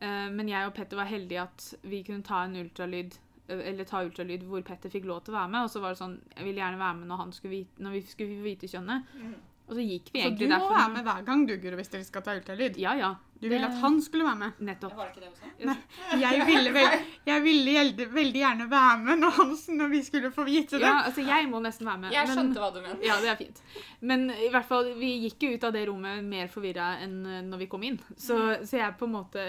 [0.00, 3.84] Eh, men jeg og Petter var heldige at vi kunne ta en ultralyd eh, eller
[3.88, 5.62] ta ultralyd hvor Petter fikk lov til å være med.
[5.66, 7.98] Og så var det sånn Jeg ville gjerne være med når, han skulle vite, når
[7.98, 9.14] vi skulle få vite kjønnet.
[9.20, 9.38] Mm.
[9.70, 10.72] Og så gikk vi Så du må derfor.
[10.74, 12.78] være med hver gang, du, Guro, hvis dere skal ta ultralyd.
[12.82, 13.10] Ja, ja.
[13.40, 14.56] Du ville at han skulle være med.
[14.66, 14.96] Nettopp.
[14.98, 16.16] Var det ikke det også?
[16.20, 20.30] Jeg ville, vel, jeg ville gjelde, veldig gjerne være med når, han, når vi skulle
[20.34, 20.82] få vite det.
[20.82, 22.12] Ja, altså jeg må nesten være med.
[22.12, 23.06] Jeg men- skjønte hva du mente.
[23.06, 23.62] Ja, det er fint.
[24.00, 27.40] Men i hvert fall, vi gikk jo ut av det rommet mer forvirra enn eh,
[27.46, 28.00] når vi kom inn.
[28.16, 29.46] Så, så jeg på en måte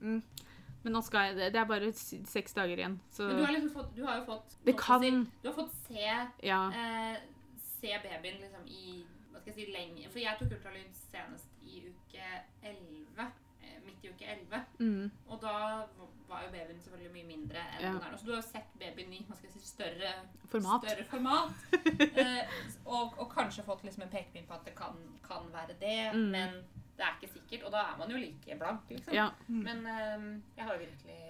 [0.00, 0.22] mm.
[0.82, 1.60] Men nå skal jeg det.
[1.60, 2.94] Er bare seks dager igjen.
[3.12, 5.10] Så Men du har, liksom fått, du har jo fått det kan si,
[5.42, 6.06] Du har fått se,
[6.48, 6.60] Ja.
[6.72, 7.18] eh,
[7.80, 11.82] se babyen liksom i Hva skal jeg si lenge For jeg tok ultralyd senest i
[11.90, 12.24] uke
[12.62, 13.26] 11.
[13.62, 14.64] Eh, midt i uke 11.
[14.80, 15.52] Mm, Og da
[16.30, 17.92] var jo babyen selvfølgelig mye mindre enn Ja.
[17.92, 18.16] den er nå.
[18.18, 20.12] Så du har sett babyen i hva skal jeg si, større
[20.48, 20.88] format.
[20.88, 21.52] større format.
[22.24, 22.48] eh,
[22.86, 24.96] og, og kanskje fått liksom en pekepinn på at det kan,
[25.28, 26.30] kan være det, Mm.
[26.30, 26.62] men
[27.00, 27.62] det er ikke sikkert.
[27.66, 29.14] Og da er man jo like blank, liksom.
[29.16, 29.28] Ja.
[29.48, 31.20] Men um, jeg har jo virkelig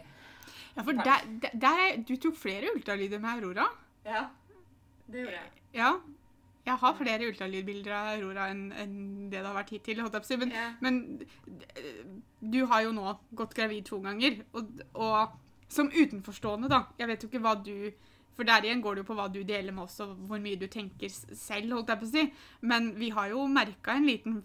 [0.76, 3.66] Ja, for der, der, der er, Du tok flere ultralyder med Aurora.
[4.06, 4.24] Ja,
[5.06, 5.62] det gjorde jeg.
[5.74, 5.92] Ja.
[6.66, 8.96] Jeg har flere ultralydbilder av Aurora enn en
[9.30, 10.02] det det har vært hittil.
[10.42, 10.66] Men, Ja.
[10.80, 10.98] men
[11.76, 12.02] eh,
[12.42, 14.42] du har jo nå gått gravid to ganger.
[14.52, 15.38] Og, og
[15.70, 17.92] som utenforstående, da Jeg vet jo ikke hva du
[18.40, 20.56] For der igjen går det jo på hva du deler med oss, og hvor mye
[20.56, 21.74] du tenker selv.
[21.76, 22.22] holdt jeg på å si.
[22.64, 24.38] Men vi har jo merka en liten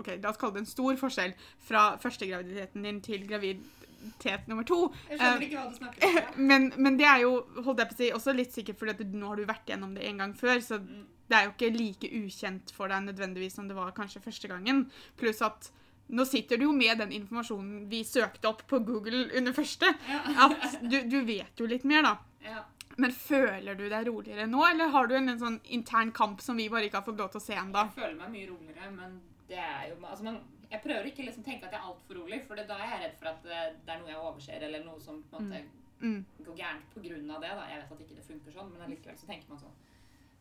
[0.00, 1.34] ok, La oss kalle det en stor forskjell
[1.68, 4.78] fra første graviditeten din til graviditet nummer to.
[5.10, 6.16] Jeg skjønner ikke hva du snakker om.
[6.16, 6.24] ja.
[6.52, 9.12] Men, men det er jo holdt jeg på å si, også litt sikkert fordi at
[9.12, 10.56] nå har du vært gjennom det en gang før.
[10.64, 11.04] Så Mm.
[11.28, 14.86] det er jo ikke like ukjent for deg nødvendigvis som det var kanskje første gangen.
[15.20, 15.70] Pluss at
[16.12, 19.88] nå sitter du jo med den informasjonen vi søkte opp på Google under første.
[20.10, 20.48] Ja.
[20.48, 22.16] At du, du vet jo litt mer, da.
[22.42, 22.64] Ja.
[22.98, 26.56] Men føler du deg roligere nå, eller har du en, en sånn intern kamp som
[26.56, 27.86] vi bare ikke har fått lov til å se ennå?
[27.88, 30.40] Jeg føler meg mye roligere, men det er jo altså man,
[30.72, 33.00] Jeg prøver ikke liksom tenke at jeg er altfor rolig, for det, da er jeg
[33.04, 35.64] redd for at det, det er noe jeg overser, eller noe som på en måte
[36.02, 36.24] Mm.
[36.42, 37.50] går gærent av det.
[37.54, 37.64] da.
[37.70, 39.76] Jeg vet at ikke det funker sånn, men allikevel så tenker man sånn.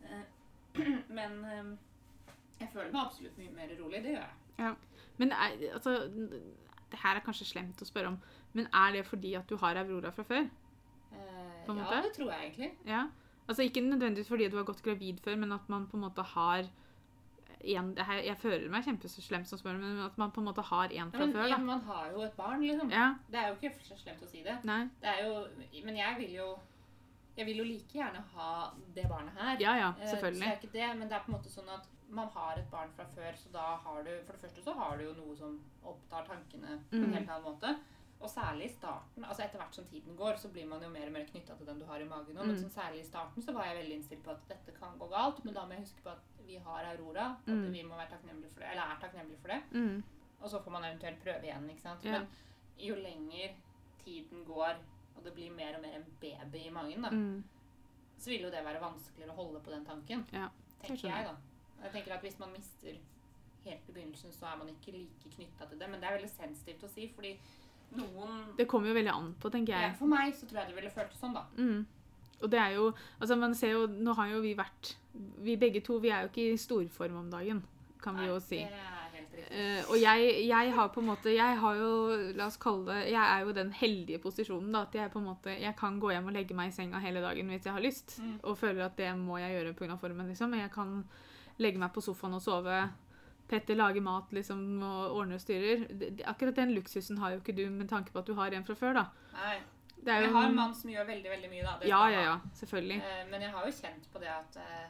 [0.10, 0.24] Eh,
[1.18, 1.68] Men eh,
[2.62, 4.02] jeg føler meg absolutt mye mer rolig.
[4.02, 4.26] Det gjør
[4.58, 4.76] jeg.
[5.20, 8.18] Men er, altså Det her er kanskje slemt å spørre om,
[8.54, 10.50] men er det fordi at du har Aurora fra før?
[11.62, 12.71] Eh, På en ja, det tror jeg egentlig.
[12.89, 13.08] Ja.
[13.50, 16.24] Altså Ikke nødvendigvis fordi du har gått gravid før, men at man på en måte
[16.24, 16.65] har
[17.63, 20.86] en, jeg, Jeg føler meg kjempeslemt som spør, men at man på en måte har
[20.89, 21.47] en Ja, fra men, før.
[21.47, 21.63] ja, da.
[21.63, 22.89] man har jo et barn, liksom.
[22.91, 24.58] Ja, Det er jo ikke så slemt å si det.
[24.65, 25.45] nei, det er jo,
[25.86, 26.58] men jeg vil jo
[27.38, 29.58] jeg vil jo like gjerne ha det barnet her.
[29.60, 30.47] ja, ja, Eh, Så selvfølgelig.
[30.47, 32.89] er ikke det, men det er på en måte sånn at man har et barn
[32.95, 35.60] fra før, så da har du For det første så har du jo noe som
[35.86, 37.13] opptar tankene på en Mm.
[37.13, 37.76] helt annen måte.
[38.21, 41.07] Og særlig i starten, altså etter hvert som tiden går, så blir man jo mer
[41.07, 42.51] og mer knytta til den du har i magen Og, Mm.
[42.62, 45.43] men særlig i starten så var jeg veldig innstilt på at dette kan gå galt,
[45.45, 47.71] men da må jeg huske på at vi har Aurora, at Mm.
[47.73, 49.62] vi må være takknemlige for det, eller er takknemlige for det.
[49.71, 50.03] Mm.
[50.41, 52.03] Og så får man eventuelt prøve igjen, ikke sant.
[52.05, 52.12] Ja.
[52.12, 52.27] Men
[52.79, 53.55] jo lenger
[54.05, 54.75] tiden går,
[55.17, 57.43] og det blir mer og mer en baby i magen, da, Mm.
[58.19, 60.25] så vil jo det være vanskeligere å holde på den tanken.
[60.34, 60.49] Ja,
[60.84, 61.36] tenker jeg, da.
[61.84, 62.97] Jeg tenker at hvis man mister
[63.65, 65.89] helt i begynnelsen så er man ikke like knytta til det.
[65.89, 67.39] Men det er veldig sensitivt å si, fordi
[67.97, 69.95] noen Det kommer jo veldig an på, tenker jeg.
[69.99, 71.43] For meg så tror jeg det ville føltes sånn, da.
[71.58, 71.86] Mm.
[72.41, 72.88] Og det er jo
[73.19, 74.95] Altså, man ser jo Nå har jo vi vært
[75.45, 77.62] Vi begge to, vi er jo ikke i storform om dagen,
[78.01, 78.58] kan vi jo si.
[78.63, 79.45] Det er helt riktig.
[79.51, 81.91] Eh, og jeg, jeg har på en måte Jeg har jo,
[82.39, 85.27] la oss kalle det Jeg er jo den heldige posisjonen da, at jeg på en
[85.30, 87.82] måte Jeg kan gå hjem og legge meg i senga hele dagen hvis jeg har
[87.86, 88.39] lyst, Mm.
[88.43, 89.97] og føler at det må jeg gjøre pga.
[90.01, 90.49] formen, liksom.
[90.49, 91.04] Men jeg kan
[91.60, 92.89] legge meg på sofaen og sove.
[93.52, 95.84] Petter lager mat liksom, og ordner og styrer.
[96.32, 98.76] Akkurat den luksusen har jo ikke du med tanke på at du har en fra
[98.80, 99.06] før, da.
[99.36, 99.58] Nei.
[100.08, 101.76] Er Jeg har en mann som gjør veldig, veldig mye, da.
[101.86, 102.38] Ja, ja, ja.
[102.58, 102.96] Selvfølgelig.
[103.06, 104.88] Eh, Men jeg har jo kjent på det at eh,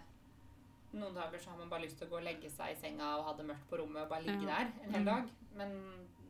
[0.94, 3.10] noen dager så har man bare lyst til å gå og legge seg i senga
[3.18, 4.62] og ha det mørkt på rommet og bare ligge Ja.
[4.62, 5.06] der en hel Mm.
[5.12, 5.30] dag.
[5.58, 5.76] Men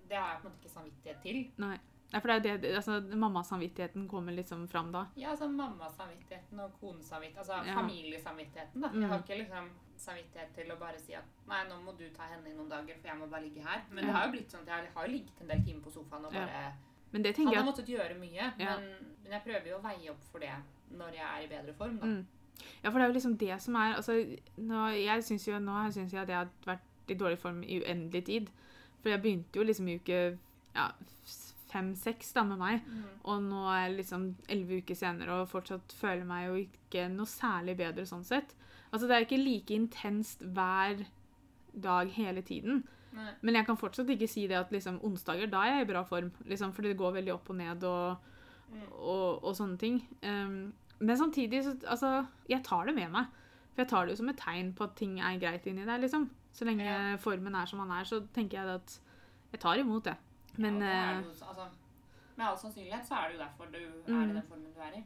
[0.09, 1.51] det har jeg på en måte ikke samvittighet til.
[1.57, 1.77] Nei.
[2.11, 5.05] Nei, for det er det, altså, mammasamvittigheten kommer liksom fram da.
[5.15, 7.39] Ja, altså mammasamvittigheten og konesamvittigheten.
[7.39, 7.75] Altså Ja.
[7.77, 8.89] familiesamvittigheten, da.
[8.91, 9.01] Mm.
[9.01, 12.23] Jeg har ikke liksom samvittighet til å bare si at nei, nå må du ta
[12.27, 13.81] henne i noen dager, for jeg må bare ligge her.
[13.91, 16.25] Men det har jo blitt sånn at jeg har ligget en del timer på sofaen
[16.25, 16.45] og Ja.
[16.45, 16.73] bare
[17.13, 18.77] Men det Han har måttet gjøre mye, Ja.
[18.79, 20.51] men, men jeg prøver jo å veie opp for det
[20.91, 22.05] når jeg er i bedre form, da.
[22.05, 22.25] Mm.
[22.83, 25.91] Ja, for det er jo liksom det som er altså, nå, Jeg syns jo nå
[25.93, 28.49] synes jeg at jeg har vært i dårlig form i uendelig tid.
[29.01, 30.37] For jeg begynte jo liksom i uke
[30.75, 30.91] ja,
[31.71, 33.03] fem-seks med meg, Mm.
[33.25, 37.25] og nå er jeg liksom elleve uker senere og fortsatt føler meg jo ikke noe
[37.25, 38.53] særlig bedre sånn sett.
[38.93, 41.05] Altså det er ikke like intenst hver
[41.79, 42.83] dag hele tiden.
[43.13, 43.31] Nei.
[43.41, 46.03] Men jeg kan fortsatt ikke si det at liksom onsdager, da er jeg i bra
[46.03, 46.31] form.
[46.47, 48.17] Liksom, fordi det går veldig opp og ned og,
[48.71, 48.83] Mm.
[49.03, 49.97] og, og sånne ting.
[50.23, 53.25] Um, men samtidig, så, altså, jeg tar det med meg.
[53.75, 55.97] For jeg tar det jo som et tegn på at ting er greit inni der,
[55.99, 56.29] liksom.
[56.53, 57.17] Så lenge Ja.
[57.17, 58.99] formen er som den er, så tenker jeg at
[59.51, 60.15] jeg tar imot det.
[60.57, 61.67] Men ja, eh, jo, altså,
[62.37, 64.29] med all sannsynlighet så er det jo derfor du er Mm.
[64.29, 65.03] i den formen du er i.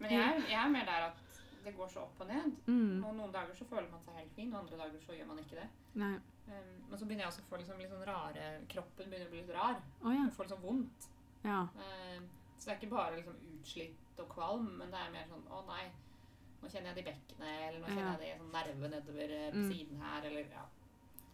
[0.00, 1.16] Men jeg, jeg er mer der at
[1.64, 2.52] det går så opp og ned.
[2.66, 5.26] mm, Og noen dager så føler man seg helt fin, og andre dager så gjør
[5.26, 5.68] man ikke det.
[5.96, 6.20] Um,
[6.90, 9.40] men så begynner jeg også å få liksom litt sånn rare Kroppen begynner å bli
[9.40, 9.80] litt rar.
[10.04, 10.28] Oh, ja.
[10.30, 11.08] Får litt sånn vondt.
[11.44, 11.60] ja.
[11.74, 15.42] Um, så det er ikke bare liksom utslitt og kvalm, men det er mer sånn
[15.50, 15.90] å nei,
[16.62, 18.12] nå kjenner jeg det i bekkenet, eller nå kjenner Ja.
[18.12, 19.72] jeg det i sånn nerve nedover eh, på Mm.
[19.72, 20.64] siden her, eller ja.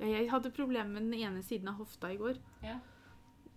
[0.01, 2.37] Ja, Jeg hadde problemer med den ene siden av hofta i går.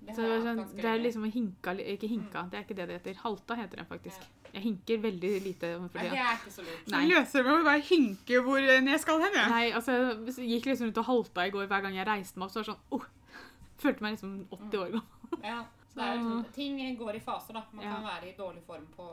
[0.05, 2.75] Det Så det, jeg sånn, det er liksom å hinka Ikke hinka, det er ikke
[2.77, 3.15] det det heter.
[3.23, 4.25] Halta heter den faktisk.
[4.53, 6.85] Jeg hinker veldig lite for Nei, det er ikke så lurt.
[6.93, 6.99] Nei.
[7.01, 9.33] Så løser meg med å bare hinke hvor enn jeg skal hen.
[9.35, 9.49] jeg.
[9.49, 9.95] Nei, altså,
[10.39, 12.53] jeg gikk liksom ut og halta i går hver gang jeg reiste meg opp.
[12.53, 13.07] Så var det sånn, oh,
[13.83, 15.11] Følte meg liksom 80 år gammel.
[15.51, 15.57] Ja,
[15.89, 17.65] så det er liksom, ting går i faser, da.
[17.73, 17.95] Man Ja.
[17.97, 19.09] kan være i dårlig form på,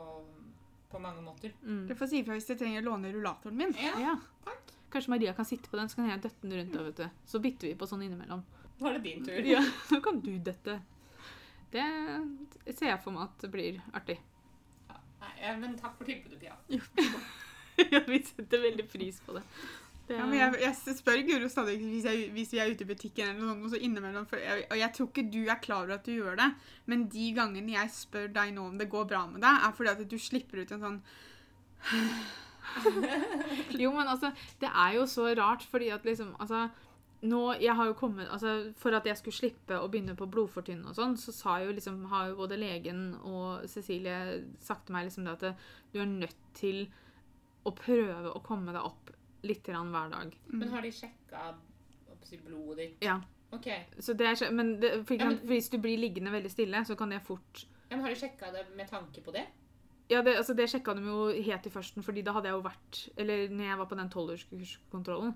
[0.93, 1.51] på mange måter.
[1.65, 1.87] Mm.
[1.89, 3.73] Du får si ifra hvis du trenger å låne rullatoren min.
[3.81, 4.15] Ja, Ja.
[4.93, 6.73] Kanskje Maria kan sitte på den, så kan jeg døtte den rundt.
[6.77, 7.09] da, vet du.
[7.25, 8.43] Så bytter vi på sånn innimellom.
[8.83, 9.45] Nå er det din tur.
[9.47, 10.81] Ja, nå kan du dette.
[11.73, 11.85] Det
[12.75, 14.19] ser jeg for meg at det blir artig.
[14.89, 16.57] Ja, Nei, men takk for tilbudet, Pia.
[17.95, 19.41] ja, vi setter veldig pris på det.
[20.09, 22.91] det Ja, men jeg, jeg spør Guro stadig hvis, jeg, hvis vi er ute i
[22.91, 25.63] butikken eller noe sånt, og så innimellom, for jeg, og jeg tror ikke du er
[25.63, 26.51] klar over at du gjør det,
[26.91, 29.93] men de gangene jeg spør deg nå om det går bra med deg, er fordi
[29.95, 31.01] at du slipper ut en sånn
[33.81, 36.67] Jo, men altså, det er jo så rart, fordi at liksom Altså,
[37.23, 40.89] nå Jeg har jo kommet Altså, for at jeg skulle slippe å begynne på blodfortynne
[40.91, 45.07] og sånn, så sa jo liksom Har jo både legen og Cecilie sagt til meg
[45.07, 45.55] liksom det at
[45.93, 46.87] du er nødt til
[47.65, 49.11] å prøve å komme deg opp
[49.43, 50.33] litt grann hver dag.
[50.51, 51.53] Men har de sjekka
[52.45, 52.97] blodet ditt?
[53.03, 53.17] Ja.
[53.53, 53.67] Ok.
[53.99, 56.83] Så det er så- Men det, for Ja, men- hvis du blir liggende veldig stille,
[56.85, 59.45] så kan det fort Ja, men har de sjekka det med tanke på det?
[60.09, 62.61] Ja, det, altså det sjekka de jo helt i førsten, fordi da hadde jeg jo
[62.69, 65.35] vært Eller når jeg var på den tolvårskontrollen,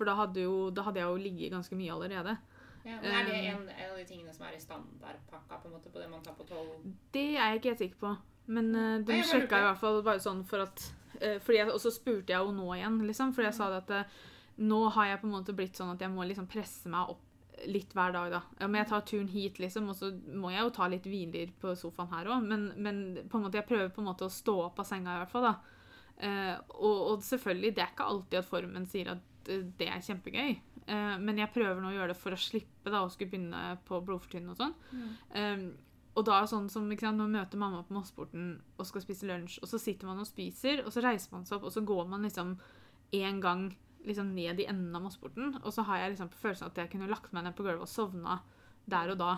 [0.00, 2.38] for da hadde, jo, da hadde jeg jo ligget ganske mye allerede.
[2.86, 5.68] Ja, men Er det Um, en, en av de tingene som er i standardpakka på
[5.68, 6.88] en måte, på det man tar på tolv?
[7.12, 8.14] Det er jeg ikke helt sikker på.
[8.50, 10.84] Men uh, de Nei, sjekka i hvert fall bare sånn for at
[11.20, 13.34] uh, fordi jeg, Og så spurte jeg jo nå igjen, liksom.
[13.36, 14.22] For jeg sa det at uh,
[14.64, 17.26] nå har jeg på en måte blitt sånn at jeg må liksom presse meg opp
[17.68, 18.40] litt hver dag, da.
[18.56, 21.50] Ja, men jeg tar turen hit, liksom, og så må jeg jo ta litt hviler
[21.60, 22.46] på sofaen her òg.
[22.48, 25.18] Men, men på en måte, jeg prøver på en måte å stå opp av senga,
[25.18, 25.50] i hvert fall.
[25.50, 25.76] da.
[26.20, 30.56] Uh, og, og selvfølgelig, det er ikke alltid at formen sier at det er kjempegøy.
[30.90, 33.78] Eh, men jeg prøver nå å gjøre det for å slippe da, å skulle begynne
[33.86, 34.74] på blodfortynnende og sånn.
[35.36, 35.64] Um,
[36.18, 39.28] og da sånn som, ikke sant, Når man møter mamma på Mossporten og skal spise
[39.28, 41.84] lunsj, og så sitter man og spiser, og så reiser man seg opp, og så
[41.86, 42.56] går man liksom
[43.20, 43.68] en gang
[44.06, 46.90] liksom ned i enden av Mossporten, og så har jeg liksom på følelsen at jeg
[46.92, 48.40] kunne lagt meg ned på gulvet og sovna
[48.90, 49.32] der og da.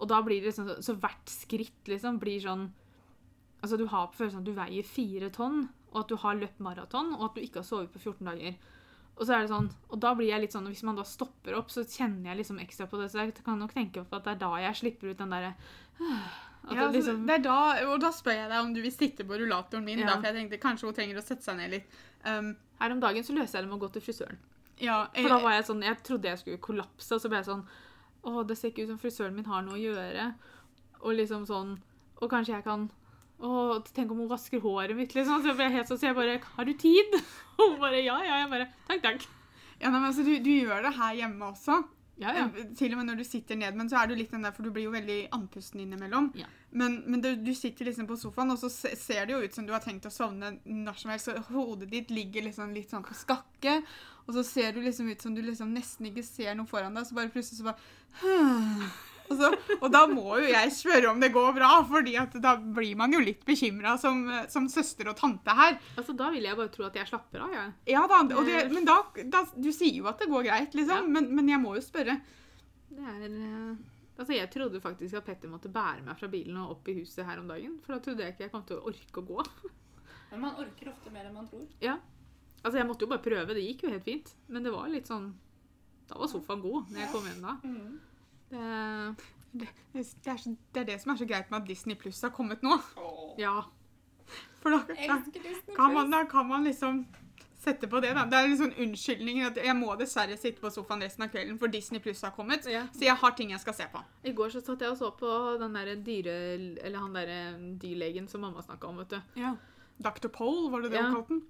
[0.00, 2.70] Og da blir det liksom så, så hvert skritt liksom blir sånn
[3.62, 6.58] Altså Du har på følelsen at du veier fire tonn, og at du har løpt
[6.58, 8.56] maraton, og at du ikke har sovet på 14 dager.
[9.18, 11.54] Og så er det sånn, og da blir jeg litt sånn, Hvis man da stopper
[11.58, 13.10] opp, så kjenner jeg liksom ekstra på det.
[13.12, 15.52] Så jeg kan nok tenke på at det er da jeg slipper ut den derre
[16.62, 17.56] Ja, det altså, liksom, det er da,
[17.90, 20.12] og da spør jeg deg om du vil sitte på rullatoren min, Ja.
[20.12, 21.96] da, for jeg tenkte kanskje hun trenger å sette seg ned litt.
[22.24, 24.38] Um, Her om dagen så løser jeg det med å gå til frisøren.
[24.78, 27.48] Ja, For da var jeg sånn, jeg trodde jeg skulle kollapse, og så ble jeg
[27.50, 27.66] sånn
[28.22, 30.28] Å, det ser ikke ut som frisøren min har noe å gjøre.
[31.02, 31.80] Og liksom sånn
[32.22, 32.90] Og kanskje jeg kan
[33.42, 33.52] Å,
[33.90, 35.42] tenk om hun vasker håret mitt, liksom.
[35.42, 37.16] Så ble jeg helt sånn, så jeg bare Har du tid?
[37.58, 38.36] Og hun bare Ja, ja.
[38.44, 39.26] Jeg bare Takk, takk.
[39.82, 41.80] ja nei, men altså, du, du gjør det her hjemme også.
[42.22, 42.44] Ja, ja.
[42.60, 44.52] Eh, Til og med når du sitter ned, men så er du litt den der,
[44.54, 46.30] for du blir jo veldig andpusten innimellom.
[46.38, 46.46] Ja.
[46.70, 49.66] Men, men du, du sitter liksom på sofaen, og så ser det jo ut som
[49.66, 51.30] du har tenkt å sovne når som helst.
[51.30, 53.80] Så hodet ditt ligger liksom litt sånn på skakke,
[54.28, 57.08] og så ser du liksom ut som du liksom nesten ikke ser noe foran deg,
[57.08, 57.80] så bare plutselig så bare
[59.30, 62.96] og, så, og da må jo jeg spørre om det går bra, fordi da blir
[63.00, 65.78] man jo litt bekymra som, som søster og tante her.
[65.96, 67.72] Altså, Da vil jeg bare tro at jeg slapper av, jeg.
[67.94, 68.98] Ja da, og det, men da,
[69.32, 71.14] da Du sier jo at det går greit, liksom, Ja.
[71.16, 72.18] men, men jeg må jo spørre.
[72.92, 73.74] Det er eh,
[74.18, 77.24] Altså, Jeg trodde faktisk at Petter måtte bære meg fra bilen og opp i huset
[77.26, 77.78] her om dagen.
[77.82, 79.46] For da trodde jeg ikke jeg kom til å orke å gå.
[80.30, 81.64] Men man orker ofte mer enn man tror.
[81.82, 81.96] Ja.
[82.62, 83.56] Altså, Jeg måtte jo bare prøve.
[83.56, 84.34] Det gikk jo helt fint.
[84.52, 85.32] Men det var litt sånn
[86.10, 87.56] Da var sofaen god når jeg kom hjem da.
[87.64, 87.92] Mm.
[88.52, 88.66] Det,
[89.52, 92.22] Det, det, er så, det er det som er så greit med at Disney Pluss
[92.24, 92.78] har kommet nå.
[92.96, 93.34] Oh.
[93.40, 93.58] ja.
[94.62, 95.18] For da, da,
[95.76, 97.02] kan man, da kan man liksom
[97.62, 98.14] sette på det.
[98.16, 98.24] da.
[98.26, 101.58] Det er en sånn unnskyldning at jeg må dessverre sitte på sofaen resten av kvelden,
[101.60, 102.66] for Disney Pluss har kommet.
[102.66, 102.88] yeah.
[102.94, 104.02] Så jeg har ting jeg skal se på.
[104.24, 106.36] I går så satt jeg og så på den der dyre...
[106.82, 107.40] Eller han derre
[107.82, 109.40] dyrlegen som mamma snakka om, vet du.
[109.42, 109.54] Ja.
[110.02, 110.30] Dr.
[110.32, 111.10] Pole, var det det Ja.
[111.10, 111.42] hun kalte den?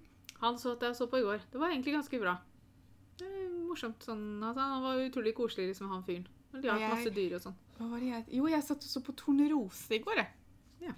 [0.43, 1.39] Han så at jeg så på i går.
[1.51, 2.37] Det var egentlig ganske bra.
[3.17, 6.27] Det er morsomt sånn altså, Han var utrolig koselig, liksom, han fyren.
[6.61, 7.57] De har hatt masse dyr og sånn.
[7.77, 10.29] Hva var det jeg Jo, jeg satt også på Tornerose i går, jeg.
[10.87, 10.93] Ja.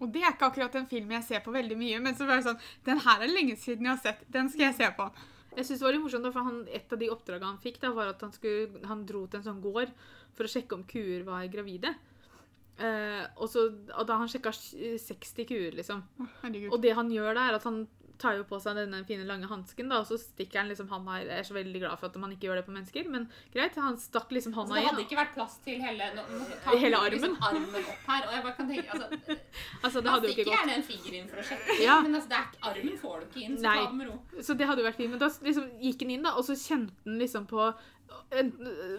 [0.00, 2.40] Og det er ikke akkurat en film jeg ser på veldig mye, men så var
[2.40, 4.24] det sånn Den her er lenge siden jeg har sett.
[4.32, 5.08] Den skal jeg se på.
[5.54, 7.92] Jeg synes det var litt morsomt, for han, Et av de oppdragene han fikk, da,
[7.94, 9.92] var at han, skulle, han dro til en sånn gård
[10.34, 11.94] for å sjekke om kuer var gravide.
[12.74, 16.02] Eh, og, så, og da han sjekka 60 kuer, liksom.
[16.42, 16.72] Herregud.
[16.74, 17.84] Og det han gjør da, er at han
[18.18, 21.38] tar jo på seg denne fine, lange hansken, og så stikker han liksom handa Jeg
[21.38, 23.74] er så veldig glad for at man ikke gjør det på mennesker, men greit.
[23.76, 24.88] Han stakk liksom Så det det inn.
[24.88, 27.12] hadde ikke vært plass til hele no, nå Hele armen.
[27.18, 27.74] liksom armen.
[27.74, 28.26] opp her.
[28.28, 29.38] Og jeg bare kan tenke altså,
[29.84, 30.54] Altså, det hadde jo ikke gått.
[30.54, 32.00] gjerne en finger inn for å sjekke, Ja.
[32.02, 33.56] men altså, det er, ikke- armen får du ikke inn.
[33.58, 33.76] Så Nei.
[33.76, 34.20] ta det med ro.
[34.42, 35.10] Så det hadde jo vært fint.
[35.10, 37.74] Men da liksom gikk han inn, da, og så kjente han liksom på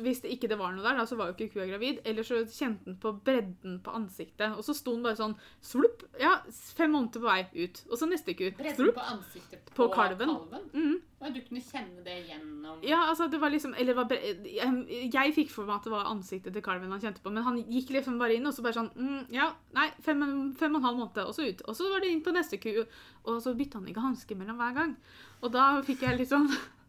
[0.06, 2.00] Hvis det ikke det var noe der, da, så var jo ikke kua gravid.
[2.08, 4.54] Eller så kjente han på bredden på ansiktet.
[4.56, 6.06] Og så sto han bare sånn Slupp!
[6.22, 6.38] Ja,
[6.78, 7.82] fem måneder på vei ut.
[7.90, 8.48] Og så neste ku.
[8.56, 8.96] Bredden Slupp!
[8.96, 10.32] på ansiktet På på, kalven.
[10.32, 10.70] kalven.
[10.74, 10.96] Mm.
[11.26, 15.34] Og du kunne kjenne det gjennom Ja, altså det var liksom Eller var jeg, jeg
[15.34, 17.96] fikk for meg at det var ansiktet til kalven han kjente på, men han gikk
[17.96, 20.22] liksom bare inn og så bare sånn mm, Ja, nei, fem,
[20.60, 21.64] fem og en halv måned, og så ut.
[21.66, 22.84] Og så var det inn på neste ku,
[23.26, 24.96] og så bytta han ikke hanske mellom hver gang.
[25.42, 26.50] Og da fikk jeg litt sånn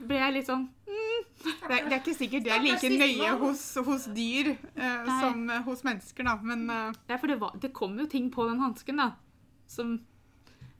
[0.00, 3.62] Ble jeg litt sånn Det er, det er ikke sikkert det er like nøye hos,
[3.84, 6.38] hos dyr uh, som uh, hos mennesker, da.
[6.40, 9.10] Men eh, Ja, for det, var, det kom jo ting på den hansken, da.
[9.68, 9.98] Som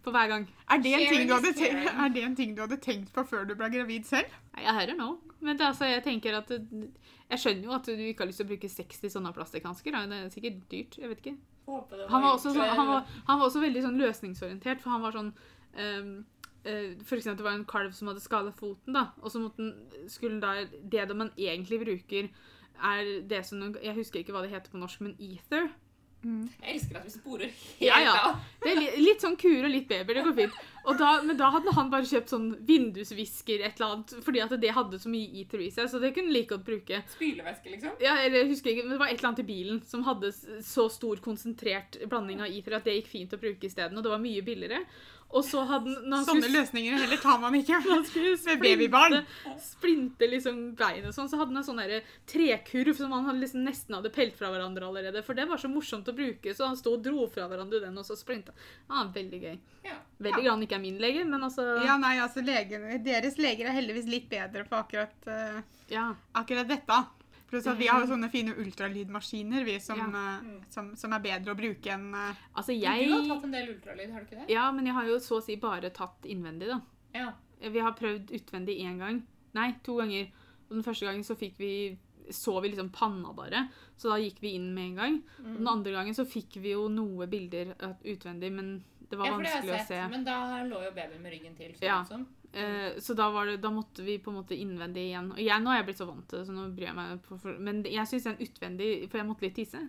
[0.04, 0.48] For hver gang.
[0.70, 3.24] er, det en ting du hadde tenkt, er det en ting du hadde tenkt på
[3.28, 4.32] før du ble gravid selv?
[4.56, 5.18] Nei, I don't know.
[5.44, 8.46] Men det, altså, jeg tenker at Jeg skjønner jo at du ikke har lyst til
[8.48, 9.96] å bruke 60 sånne plastikkhansker.
[9.96, 10.98] Det er sikkert dyrt.
[11.00, 11.36] Jeg vet ikke.
[11.66, 14.92] Håper det Han var, også sånn, han, var, han var også veldig sånn løsningsorientert, for
[14.92, 15.30] han var sånn
[15.80, 16.14] ehm,
[16.64, 19.62] eh, For eksempel det var en kalv som hadde skada foten, da, og så måtte
[19.62, 20.42] den, skulle den
[20.90, 22.28] da Det man egentlig bruker,
[22.82, 25.70] er det som Jeg husker ikke hva det heter på norsk, men ether.
[26.24, 28.12] Jeg elsker at vi sporer helt Ja, ja.
[28.30, 28.38] av.
[28.62, 30.54] Det er litt, litt sånn kuer og litt babyer, det går fint.
[30.88, 34.54] Og da, men da hadde han bare kjøpt sånn vindusvisker, et eller annet, fordi at
[34.60, 37.02] det hadde så mye ether i seg, så det kunne like godt bruke.
[37.12, 37.96] Spylevæske, liksom.
[38.04, 40.32] Ja, eller jeg husker ikke, men Det var et eller annet i bilen som hadde
[40.64, 44.14] så stor konsentrert blanding av ether at det gikk fint å bruke isteden, og det
[44.14, 44.80] var mye billigere.
[45.34, 47.78] Og så hadde han Sånne skulle, løsninger heller tar man ikke.
[47.84, 49.16] når han skulle Med babybarn.
[49.24, 51.82] splinte, splinte liksom bein og sånn, så hadde han en sånn
[52.30, 55.24] trekurv som han liksom nesten hadde pelt fra hverandre allerede.
[55.26, 57.98] For det var så morsomt å bruke, så han sto og dro fra hverandre den,
[57.98, 58.54] og så splinta.
[58.86, 59.58] Ah, veldig gøy.
[59.88, 59.98] Ja.
[60.22, 63.68] Veldig glad han ikke er min lege, men altså Ja, nei, altså legene, Deres leger
[63.68, 66.12] er heldigvis litt bedre på akkurat, uh, ja.
[66.38, 67.02] akkurat dette.
[67.54, 70.06] Pluss at vi har jo sånne fine ultralydmaskiner vi som, Ja.
[70.42, 70.60] mm.
[70.74, 74.10] som, som er bedre å bruke enn altså jeg, Du har tatt en del ultralyd,
[74.12, 74.48] har du ikke det?
[74.52, 76.80] Ja, men jeg har jo så å si bare tatt innvendig, da.
[77.14, 77.32] Ja.
[77.64, 79.22] Vi har prøvd utvendig én gang.
[79.54, 80.26] Nei, to ganger.
[80.68, 81.70] Og den første gangen så fikk vi
[82.32, 83.66] så vi liksom panna bare,
[84.00, 85.16] så da gikk vi inn med en gang.
[85.44, 85.56] Mm.
[85.58, 88.70] den andre gangen så fikk vi jo noe bilder eh, utvendig, men
[89.10, 89.98] det var ja, for det har vanskelig å se.
[90.08, 91.74] men da lå jo babyen med ryggen til.
[91.76, 91.98] Sånn Ja.
[92.08, 92.24] som.
[92.54, 95.32] Eh, så da, var det, da måtte vi på en måte innvendig igjen.
[95.34, 97.16] Og jeg, nå er jeg blitt så vant til det, så nå bryr jeg meg
[97.26, 99.80] på for, Men jeg syns den utvendig For jeg måtte litt tisse.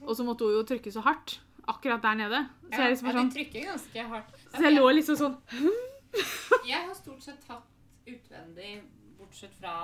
[0.00, 2.40] Og så måtte hun jo trykke så hardt akkurat der nede.
[2.62, 4.38] Så Ja, jeg liksom ja, sånn trykker ganske hardt.
[4.54, 5.36] Så jeg lå liksom sånn
[6.70, 8.70] Jeg har stort sett tatt utvendig,
[9.18, 9.74] bortsett fra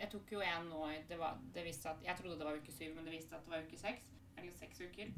[0.00, 2.74] Jeg tok jo en nå det, var, det viste at, Jeg trodde det var uke
[2.74, 4.08] syv, men det viste at det var uke seks.
[4.38, 5.12] Eller seks uker.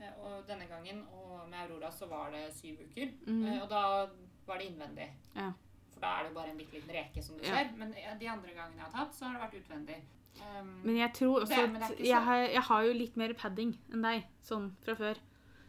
[0.00, 3.10] Eh, Og denne gangen, og med Aurora, så var det syv uker.
[3.26, 3.42] Mhm.
[3.46, 3.82] Eh, Og da
[4.46, 5.08] var det innvendig.
[5.34, 5.50] Ja.
[6.00, 7.64] For da er det bare en bitte liten reke som det Ja.
[7.76, 9.98] Men de andre gangene jeg har tatt, så har det vært utvendig.
[10.40, 13.78] Um, Men jeg tror også Det- at jeg har, jeg har jo litt mer padding
[13.92, 15.16] enn deg, sånn fra før.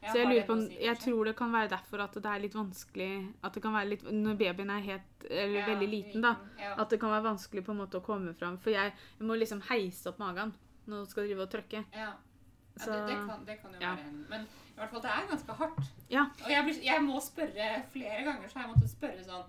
[0.01, 2.39] Så jeg lurer på om, si, jeg tror det kan være derfor at det er
[2.39, 6.21] litt vanskelig At det kan være litt Når babyen er helt, eller Ja, veldig liten,
[6.21, 6.35] da.
[6.57, 6.73] Ja.
[6.81, 8.57] At det kan være vanskelig på en måte å komme fram.
[8.57, 10.53] For jeg, jeg må liksom heise opp magen
[10.87, 11.85] når hun skal drive og trykke.
[11.93, 11.99] Ja.
[11.99, 13.95] ja Så det, det, kan, det kan jo ja.
[13.95, 15.91] være en Men i hvert fall, det er ganske hardt.
[16.09, 16.25] Ja.
[16.45, 19.43] Og jeg, blir, jeg må spørre flere ganger, så jeg måttet spørre sånn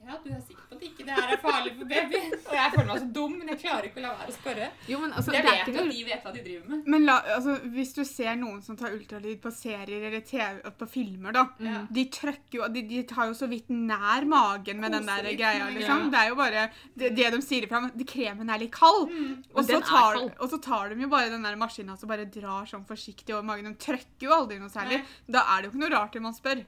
[0.00, 2.32] Ja, du er sikker på at ikke det her er farlig for babyen?
[2.48, 4.68] Og jeg føler meg så dum, men jeg klarer ikke å la være å spørre.
[4.88, 6.70] Jo, men altså, jeg det er vet ikke jo at de vet hva de driver
[6.72, 6.86] med.
[6.94, 10.88] Men la, altså, hvis du ser noen som tar ultralyd på serier eller TV, på
[10.90, 11.82] filmer, da Ja.
[11.90, 15.38] De trøkker jo de, de tar jo så vidt nær magen med den der litt
[15.42, 16.06] greia, liksom.
[16.06, 16.10] Ja.
[16.16, 16.64] Det er jo bare
[17.04, 17.82] det, det de sier ifra.
[17.84, 19.10] om de- Kremen er litt kald.
[19.12, 19.36] Mm.
[19.54, 20.32] Og så, er tar, kald.
[20.40, 23.44] og så tar de jo bare den der maskina og bare drar sånn forsiktig over
[23.46, 23.68] magen.
[23.70, 25.02] De trøkker jo aldri noe særlig.
[25.04, 25.36] Nei.
[25.36, 26.64] Da er det jo ikke noe rart om man spør.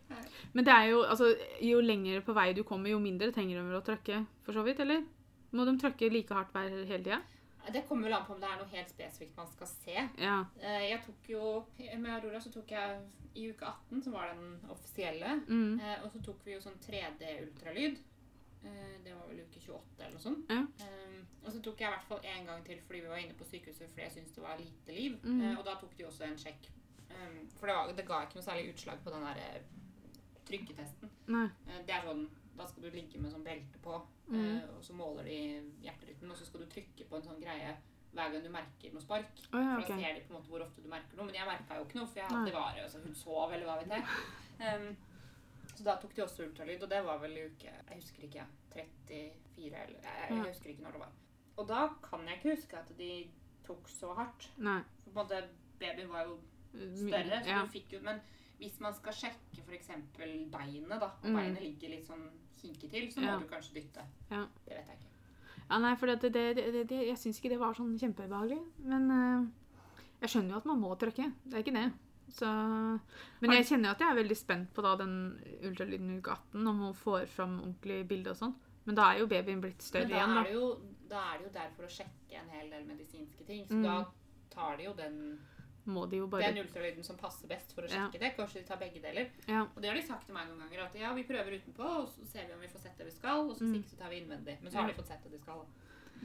[0.53, 1.33] Men det er jo, altså,
[1.64, 4.64] jo lenger på vei du kommer, jo mindre trenger de vel å trykke, for så
[4.66, 5.04] vidt, eller?
[5.52, 7.20] Må de trykke like hardt hver hele tida?
[7.70, 9.94] Det kommer vel an på om det er noe helt spesifikt man skal se.
[10.18, 10.38] Ja.
[10.58, 11.42] Eh, Jeg tok jo,
[11.78, 13.02] Med Aurora så tok jeg
[13.38, 15.37] i uke 18, som var den offisielle.
[15.46, 15.78] Mm.
[15.78, 18.00] Eh, og så tok vi jo sånn 3D-ultralyd.
[18.64, 20.50] Eh, det var vel uke 28 eller noe sånt.
[20.50, 20.64] Ja.
[21.44, 23.46] Og så tok jeg i hvert fall en gang til fordi vi var inne på
[23.46, 25.16] sykehuset fordi jeg syntes det var lite liv.
[25.22, 25.56] Mm.
[25.56, 26.66] Og da tok de også en sjekk.
[27.58, 29.64] For det, var, det ga ikke noe særlig utslag på den der
[30.48, 31.11] trykketesten.
[31.30, 31.48] Nei.
[31.87, 32.24] Det er sånn,
[32.57, 33.95] Da skal du ligge med sånn belte på,
[34.29, 34.41] mm.
[34.45, 35.38] eh, og så måler de
[35.87, 37.77] hjerterytmen, og så skal du trykke på en sånn greie
[38.12, 39.38] hver gang du merker noe spark.
[39.55, 41.25] Oh, ja, For da ser de på en måte hvor ofte du merker noe.
[41.31, 42.83] Men jeg merka jo ikke noe, for jeg hadde vare.
[42.85, 44.05] Altså, hun sov, eller hva vet jeg.
[44.61, 44.91] Um,
[45.73, 48.45] så da tok de også ultralyd, og det var vel i uke Jeg husker ikke,
[48.75, 51.17] 34 eller Jeg, husker ikke når det var.
[51.57, 53.11] Og da kan jeg ikke huske at de
[53.67, 54.51] tok så hardt.
[54.59, 54.83] Nei.
[55.05, 55.41] For på en måte,
[55.81, 56.37] babyen var jo
[57.01, 57.62] større, så Ja.
[57.65, 58.21] du fikk jo Men
[58.59, 59.88] hvis man skal sjekke f.eks.
[60.53, 61.37] beinet, da, og Mm.
[61.37, 62.29] beinet ligger litt sånn
[62.62, 63.38] hinket til, så må Ja.
[63.38, 64.05] du kanskje dytte.
[64.31, 64.44] Ja.
[64.66, 65.09] Det vet jeg ikke.
[65.70, 68.61] Ja, nei, for det, det, det, jeg syns ikke det var sånn kjempebehagelig.
[68.85, 69.46] Men uh,
[70.20, 71.33] jeg skjønner jo at man må trykke.
[71.44, 71.92] Det er ikke det.
[72.33, 72.48] Så,
[73.40, 75.14] men jeg kjenner jo at jeg er veldig spent på da den
[75.68, 78.55] ultralyden uke 18, om hun får fram ordentlig bilde og sånn.
[78.87, 80.42] Men da er jo babyen blitt større Men da igjen, er, da.
[80.48, 83.66] det jo, da er det jo der for å sjekke en hel del medisinske ting.
[83.68, 83.83] Så Mm.
[83.85, 83.96] da
[84.51, 85.18] tar de jo den,
[85.87, 88.07] Må de jo den ultralyden som passer best for å Ja.
[88.09, 88.37] sjekke det.
[88.37, 89.31] Kanskje de tar begge deler.
[89.49, 89.62] Ja.
[89.75, 90.85] Og det har de sagt til meg noen ganger.
[90.85, 93.11] At ja, vi prøver utenpå, og så ser vi om vi får sett det vi
[93.11, 93.51] skal.
[93.51, 93.73] Og så Mm.
[93.73, 94.57] hvis ikke så tar vi innvendig.
[94.62, 95.64] Men så har de fått sett det de skal.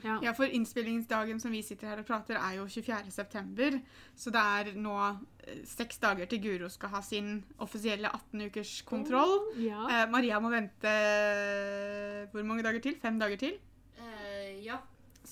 [0.04, 0.20] ja.
[0.22, 3.10] Ja, for innspillingsdagen som vi sitter her og prater, er jo 24.
[3.12, 3.82] september.
[4.16, 4.36] Så det
[4.70, 5.18] er nå
[5.48, 9.56] eh, seks dager til Guro skal ha sin offisielle 18-ukers kontroll.
[9.58, 9.88] ja.
[9.90, 12.96] Eh, Maria må vente eh, hvor mange dager til?
[13.02, 13.58] Fem dager til?
[13.98, 14.78] Eh, ja.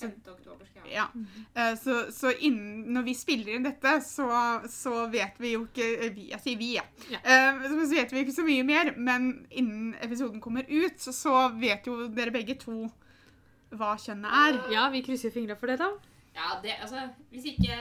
[0.00, 0.12] 5.
[0.32, 1.08] oktober skal jeg ha.
[1.08, 1.36] Ja.
[1.62, 4.28] Eh, så, så innen, når vi spiller inn dette, så,
[4.68, 6.84] så vet vi jo ikke eh, vi, Jeg sier vi, ja.
[7.10, 7.20] Ja.
[7.24, 11.34] Eh, så vet vi ikke så mye mer, men innen episoden kommer ut, så, så
[11.58, 12.86] vet jo dere begge to
[13.76, 14.60] hva kjønnet er.
[14.72, 15.90] ja, vi krysser fingra for det, da.
[16.36, 17.76] Ja, det, altså, hvis ikke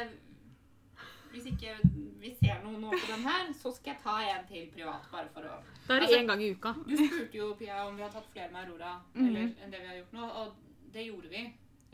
[1.35, 1.73] Hvis ikke
[2.21, 5.27] vi ser noe nå på den her, så skal jeg ta en til privat, bare
[5.33, 6.71] for å Da er det Altså- én gang i uka.
[6.87, 9.27] Du spurte jo, Pia, om vi har tatt flere med Aurora Mhm.
[9.27, 10.55] eller enn det vi har gjort nå, og
[10.93, 11.43] det gjorde vi.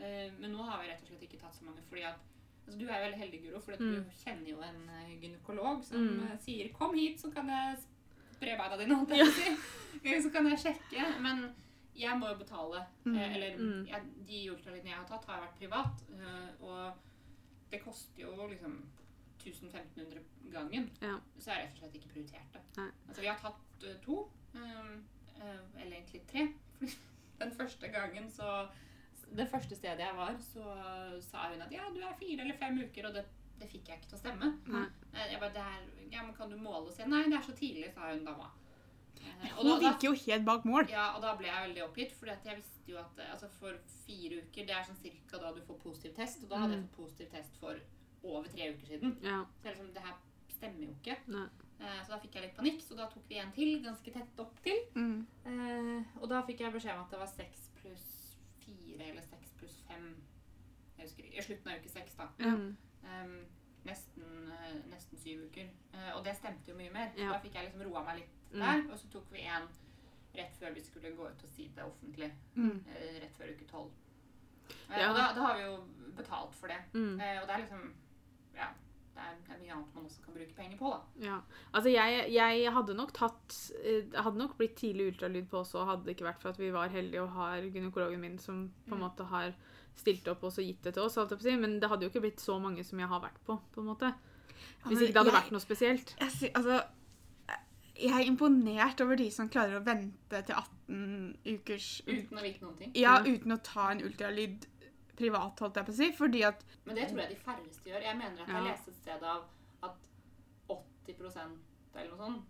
[0.02, 2.18] Eh, Men nå har vi rett og slett ikke tatt så mange, fordi at
[2.66, 3.78] altså, Du er jo veldig heldig, Guro, for mm.
[3.94, 6.22] du kjenner jo en eh, gynekolog som Mm.
[6.26, 7.78] eh, sier 'kom hit, så kan jeg
[8.32, 9.56] spre beina dine', holdt jeg på.
[10.04, 11.20] Eh, Så kan jeg sjekke.
[11.20, 11.54] Men
[11.94, 12.86] jeg må jo betale.
[13.04, 13.16] Mm.
[13.18, 13.86] Eller Mm.
[13.86, 16.02] jeg, de ultralydene jeg har tatt, har vært privat.
[16.10, 16.92] eh, Og
[17.70, 18.82] det koster jo liksom
[19.44, 20.20] 1500
[20.52, 20.90] gangen.
[21.02, 21.18] Ja.
[21.38, 22.92] Så jeg har rett og slett ikke prioritert det.
[23.08, 26.48] Altså, vi har tatt to, eller egentlig tre.
[27.40, 28.68] Den første gangen så
[29.36, 30.64] Det første stedet jeg var, så
[31.24, 33.22] sa hun at ja, du er fire eller fem uker, og det,
[33.60, 34.50] det fikk jeg ikke til å stemme.
[34.74, 34.82] Nei.
[35.14, 37.06] Eh, Jeg bare, det er, ja, men Kan du måle og se?
[37.08, 38.50] Nei, det er så tidlig, sa hun dama.
[39.22, 40.88] Eh, Hun virker jo helt bak mål.
[40.90, 43.78] ja, og da ble jeg veldig oppgitt, for jeg visste jo at eh, altså for
[44.06, 46.82] fire uker, det er sånn cirka da du får positiv test, og da hadde jeg
[46.82, 46.88] Mm.
[46.88, 47.78] fått positiv test for
[48.24, 49.16] over tre uker siden.
[49.22, 49.44] Ja.
[49.62, 50.16] Så jeg liksom, det her
[50.58, 51.16] stemmer jo ikke.
[51.28, 51.48] Nei.
[51.82, 54.58] Så da fikk jeg litt panikk, så da tok vi en til, ganske tett opp
[54.62, 54.76] til.
[54.94, 55.26] Mm.
[55.46, 58.21] Eh, og da fikk jeg beskjed om at det var seks pluss
[58.64, 60.06] fire eller seks pluss fem.
[60.98, 61.24] Jeg husker.
[61.38, 62.28] I slutten av uke seks, da.
[62.38, 62.76] Mm.
[63.02, 63.36] Um,
[63.84, 65.68] nesten, eh, nesten syv uker.
[65.94, 67.10] Uh, og det stemte jo mye mer.
[67.18, 67.32] Ja.
[67.32, 68.60] da fikk jeg liksom roa meg litt Mm.
[68.60, 68.92] der.
[68.92, 69.68] Og så tok vi en
[70.36, 72.30] rett før vi skulle gå ut og si det offentlig.
[72.54, 72.84] Mm.
[72.88, 73.90] eh, rett før uke tolv.
[74.90, 75.08] Ja.
[75.10, 75.76] Og da, da har vi jo
[76.16, 76.78] betalt for det.
[76.94, 77.20] Mm.
[77.20, 77.94] Eh, og det er liksom
[78.54, 78.68] Ja.
[79.14, 81.26] Det er, mye annet man også kan bruke penger på, da.
[81.26, 81.40] Ja.
[81.74, 86.04] Altså, jeg, jeg hadde nok tatt eh, hadde nok blitt tidlig ultralyd på også, hadde
[86.06, 89.00] det ikke vært for at vi var heldige og har gynekologen min som på en
[89.02, 89.04] Mm.
[89.04, 89.52] måte har
[89.94, 91.14] stilt opp og så gitt det til oss.
[91.42, 91.56] Si.
[91.56, 93.60] Men det hadde jo ikke blitt så mange som jeg har vært på.
[93.74, 94.14] på en måte.
[94.86, 96.14] Hvis ikke det hadde jeg- vært noe spesielt.
[96.18, 96.82] Jeg, altså,
[98.02, 102.62] jeg er imponert over de som klarer å vente til 18 ukers Uten å vite
[102.64, 102.92] noen ting.
[102.94, 103.24] Ja, Ja.
[103.36, 104.64] uten å ta en ultralyd
[105.16, 106.12] privat, holdt jeg på å si.
[106.12, 108.02] Fordi at Men det tror jeg de færreste gjør.
[108.02, 108.70] Jeg mener at jeg Ja.
[108.70, 109.44] leste et sted av
[109.82, 109.96] at
[110.68, 111.58] 80%
[111.94, 112.44] eller noe sånt,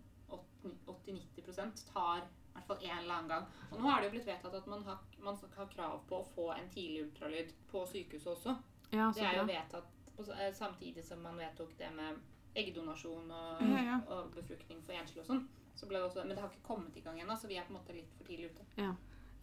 [0.87, 3.45] 80-90% tar i hvert fall en eller annen gang.
[3.71, 6.27] Og nå er det jo blitt vedtatt at man har, man har krav på å
[6.35, 8.55] få en tidlig ultralyd på sykehuset også.
[8.93, 12.19] Ja, Det er jo vedtatt på, eh, samtidig som man vedtok det med
[12.55, 13.99] eggdonasjon og, Ja, ja.
[14.07, 15.47] og befruktning for enslige og sånn.
[15.75, 17.63] Så ble det også, men det har ikke kommet i gang ennå, så vi er
[17.65, 18.65] på en måte litt for tidlig ute.
[18.77, 18.93] Ja,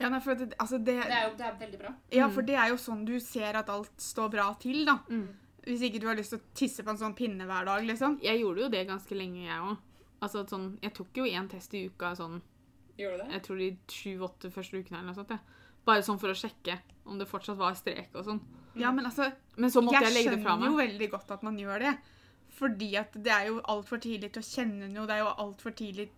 [0.09, 1.95] nei, for det, altså det, Det er jo det er veldig bra.
[2.13, 2.33] ja, Mm.
[2.35, 4.99] for det er jo sånn du ser at alt står bra til, da.
[5.11, 5.29] Mm.
[5.67, 8.19] Hvis ikke du har lyst til å tisse på en sånn pinne hver dag, liksom.
[8.23, 9.77] Jeg gjorde jo det ganske lenge, jeg òg.
[10.23, 12.41] Altså, sånn, jeg tok jo én test i uka sånn
[12.99, 13.33] Gjorde du det?
[13.33, 15.31] Jeg tror de sju-åtte første ukene eller noe sånt.
[15.31, 15.39] Ja.
[15.87, 18.41] Bare sånn for å sjekke om det fortsatt var strek og sånn.
[18.77, 20.69] Ja, men altså, Men så måtte jeg, jeg legge det fra meg.
[20.69, 21.95] skjønner jo veldig godt at man gjør det.
[22.51, 25.07] Fordi at det er jo altfor tidlig til å kjenne noe.
[25.07, 26.11] Det er jo altfor tidlig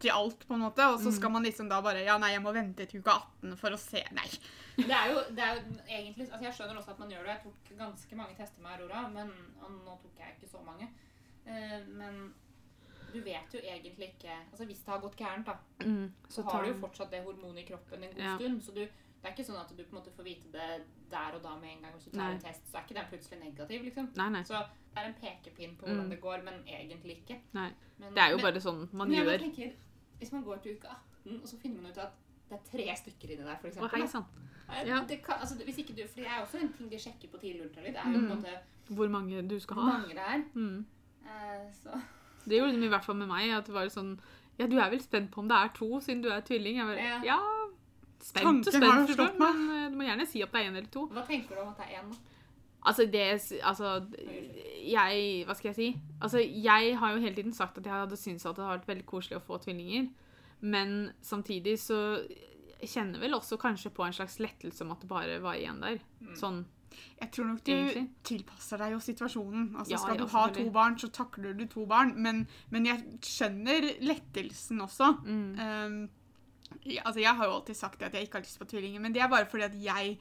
[0.00, 0.80] til alt, på en måte.
[0.92, 1.16] Og så Mm.
[1.16, 3.78] skal man liksom da bare Ja, nei, jeg må vente til uke 18 for å
[3.78, 4.28] se Nei.
[4.76, 7.34] Det er jo, det er jo egentlig altså Jeg skjønner også at man gjør det.
[7.34, 9.30] Jeg tok ganske mange tester med Aurora, men
[9.62, 10.88] og nå tok jeg ikke så mange.
[11.46, 12.34] Uh, men
[13.12, 16.62] du vet jo egentlig ikke altså Hvis det har gått gærent, da, Mm, så har
[16.62, 18.36] du jo fortsatt det hormonet i kroppen en god Ja.
[18.36, 18.60] stund.
[18.62, 21.32] Så du, det er ikke sånn at du på en måte får vite det der
[21.34, 21.92] og da med en gang.
[21.94, 22.32] Hvis du tar Nei.
[22.34, 23.82] en test, så er ikke den plutselig negativ.
[23.84, 24.10] liksom.
[24.16, 24.42] Nei, nei.
[24.42, 24.54] Så
[24.94, 26.10] det er en pekepinn på hvordan Mm.
[26.10, 27.40] det går, men egentlig ikke.
[27.54, 27.70] Nei.
[27.98, 29.38] Men, Det er jo men, bare sånn man men jeg gjør.
[29.40, 29.72] tenker,
[30.18, 30.88] Hvis man går til uke
[31.24, 32.12] 18, og så finner man ut at
[32.50, 34.24] det er tre stykker inni der, sann.
[34.86, 34.98] Ja.
[35.40, 37.92] Altså, hvis ikke du, for det er også en ting de sjekker på tidlig ultralyd.
[37.92, 38.36] Det er jo på en Mm.
[38.36, 38.58] måte
[38.96, 39.82] Hvor mange du skal ha.
[39.82, 40.42] hvor mange det er.
[40.54, 40.86] Mm.
[41.24, 42.00] Eh, så
[42.48, 43.50] Det gjorde de i hvert fall med meg.
[43.58, 44.18] At det var sånn
[44.58, 46.76] Ja, du er vel spent på om det er to, siden du er tvilling?
[46.76, 47.20] Jeg bare, Ja.
[47.24, 47.38] ja,
[48.20, 51.06] spent og spent, men du må gjerne si at det er én eller to.
[51.06, 52.16] hva tenker du om at det er én?
[52.88, 53.24] Altså, det
[53.60, 53.92] Altså,
[54.88, 55.88] jeg Hva skal jeg si?
[56.24, 58.88] Altså, jeg har jo hele tiden sagt at jeg hadde syntes at det hadde vært
[58.88, 60.08] veldig koselig å få tvillinger.
[60.60, 62.00] Men samtidig så
[62.78, 66.00] kjenner vel også kanskje på en slags lettelse om at det bare var igjen der.
[66.22, 66.34] Mm.
[66.38, 66.60] Sånn.
[67.18, 68.04] Jeg tror nok du Egentlig.
[68.26, 69.66] tilpasser deg jo situasjonen.
[69.76, 72.14] Altså, Ja, skal du ha to barn, så takler du to barn.
[72.16, 75.12] Men, men jeg skjønner lettelsen også.
[75.26, 75.58] Mm.
[75.58, 75.98] Um,
[77.04, 79.22] altså, jeg har jo alltid sagt at jeg ikke har lyst på tvillinger, men det
[79.22, 80.18] er bare fordi at jeg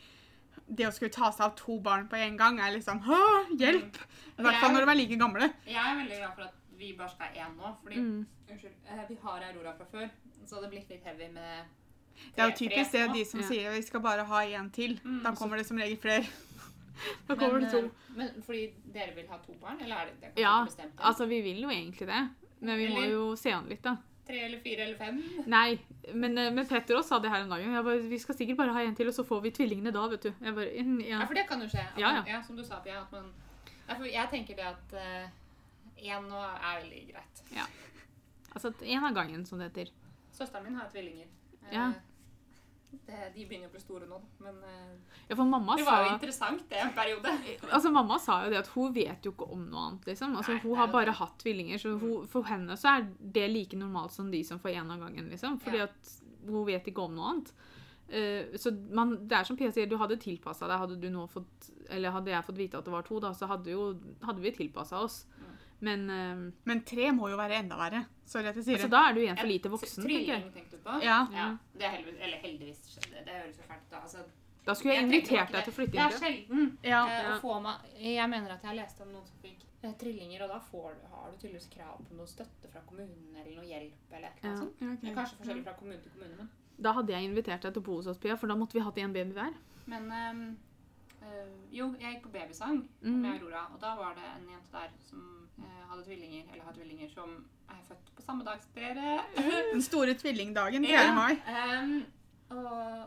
[0.67, 3.19] Det å skulle ta seg av to barn på en gang er liksom Hå,
[3.57, 3.95] hjelp!
[4.37, 5.53] I hvert fall når de er like gamle.
[5.65, 7.75] Jeg er veldig glad for at vi bare skal ha én nå.
[7.83, 8.25] Fordi Mm.
[8.49, 10.09] unnskyld, eh, vi har Aurora fra før,
[10.45, 11.65] så det hadde blitt litt heavy med
[12.35, 13.47] Det er jo typisk det de som Ja.
[13.47, 14.99] sier vi skal bare ha én til.
[15.05, 16.25] Mm, Da kommer det som regel flere.
[17.27, 17.77] Da kommer det to.
[17.85, 20.93] eh, Men fordi dere vil ha to barn, eller er det, det Ja, bestemt?
[20.97, 22.29] Ja, Altså, vi vil jo egentlig det.
[22.59, 23.97] Men vi må jo se an litt, da.
[24.27, 25.19] Tre eller fire eller fem?
[25.47, 25.79] Nei,
[26.13, 27.63] men, eh, men Petter også sa det her en dag.
[27.63, 30.05] Jeg bare, vi skal sikkert bare ha en til, og så får vi tvillingene da,
[30.11, 30.31] vet du.
[30.43, 31.25] Bare, mm, Ja, ja.
[31.25, 31.85] for det kan jo skje.
[31.97, 32.23] Ja, ja.
[32.27, 33.01] ja, som du sa, Pia.
[33.01, 33.31] At man,
[34.11, 34.97] jeg tenker det at
[35.97, 37.43] én nå er veldig greit.
[37.55, 37.65] Ja.
[38.53, 39.91] Altså, en av gangen, som det heter.
[40.33, 41.27] Søsteren min har tvillinger.
[41.71, 41.71] Ja.
[41.71, 41.87] Ja.
[43.05, 44.17] Det, de begynner å bli store nå.
[44.43, 47.33] Men eh, Ja, det var jo sa interessant, det, en periode.
[47.75, 50.35] Altså, mamma sa jo det at hun vet jo ikke om noe annet, liksom.
[50.39, 51.17] Altså, Nei, hun har bare det.
[51.21, 54.75] hatt tvillinger, så hun, for henne så er det like normalt som de som får
[54.81, 55.59] én av gangen, liksom.
[55.63, 55.89] Fordi Ja.
[55.89, 56.13] at
[56.47, 57.53] hun vet ikke om noe annet.
[58.07, 60.79] Uh, så man, det er som Pia sier, du hadde tilpassa deg.
[60.79, 63.89] Hadde fått Eller hadde jeg fått vite at det var to, da, så hadde, jo,
[64.23, 65.25] hadde vi tilpassa oss.
[65.39, 65.56] Mm.
[65.79, 68.05] Men eh, Men tre må jo være enda verre.
[68.25, 68.91] Sorry at jeg sier altså, det.
[68.97, 70.25] da er du igjen for lite voksen, tenker.
[70.25, 70.95] Trilling, tenkte du på?
[71.03, 71.19] Ja.
[71.31, 71.45] Ja,
[71.77, 73.23] det er heldigvis, eller heldigvis skjedde.
[73.27, 73.97] Det høres jo fælt ut.
[74.01, 74.25] Altså,
[74.67, 77.01] Da skulle jeg jeg invitert deg til å flytte det er sjelden Ja.
[77.07, 79.93] Uh, å få meg Jeg mener at jeg har lest om noen som fikk eh,
[80.01, 83.55] trillinger, og da får, du- har du tydeligvis krav på noe støtte fra kommunen eller
[83.55, 84.55] noe hjelp eller noe Ja.
[84.59, 84.81] sånt.
[84.81, 85.03] Ja, ok.
[85.07, 86.49] Er kanskje forskjellig fra kommune til kommune, men
[86.81, 88.79] Da hadde jeg invitert deg til å bo hos oss, Pia, for da måtte vi
[88.83, 89.53] hatt en baby hver.
[89.87, 90.57] Men um,
[91.23, 93.21] eh, jo, jeg gikk på babysang Mm.
[93.21, 97.09] med Aurora, og da var det en jente der som hadde tvillinger, eller har tvillinger,
[97.09, 99.17] som er født på samme dag som dere.
[99.73, 100.91] Den store tvillingdagen 4.
[100.93, 101.35] Ja, mai.
[102.49, 102.65] og,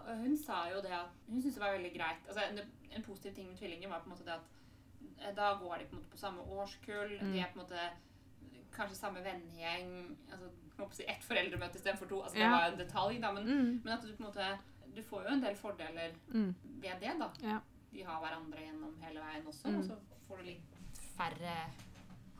[0.08, 2.26] og hun sa jo det at hun syntes det var veldig greit.
[2.28, 2.60] Altså, en,
[2.96, 5.84] en positiv ting med tvillinger var på en måte det at eh, da går de
[5.90, 7.14] på, en måte på samme årskull.
[7.20, 7.32] Mm.
[7.32, 7.86] De er på en måte
[8.76, 9.94] kanskje samme vennegjeng.
[10.32, 10.50] Altså,
[10.96, 12.22] si ett foreldremøte istedenfor to.
[12.24, 13.80] Altså, det var var en detalj, da, men, Mm.
[13.84, 14.50] men at du på en måte
[14.90, 16.54] Du får jo en del fordeler Mm.
[16.82, 17.28] ved det, da.
[17.46, 17.58] Ja.
[17.92, 19.76] De har hverandre gjennom hele veien også, Mm.
[19.78, 19.96] og så
[20.26, 20.80] får du litt
[21.16, 21.52] færre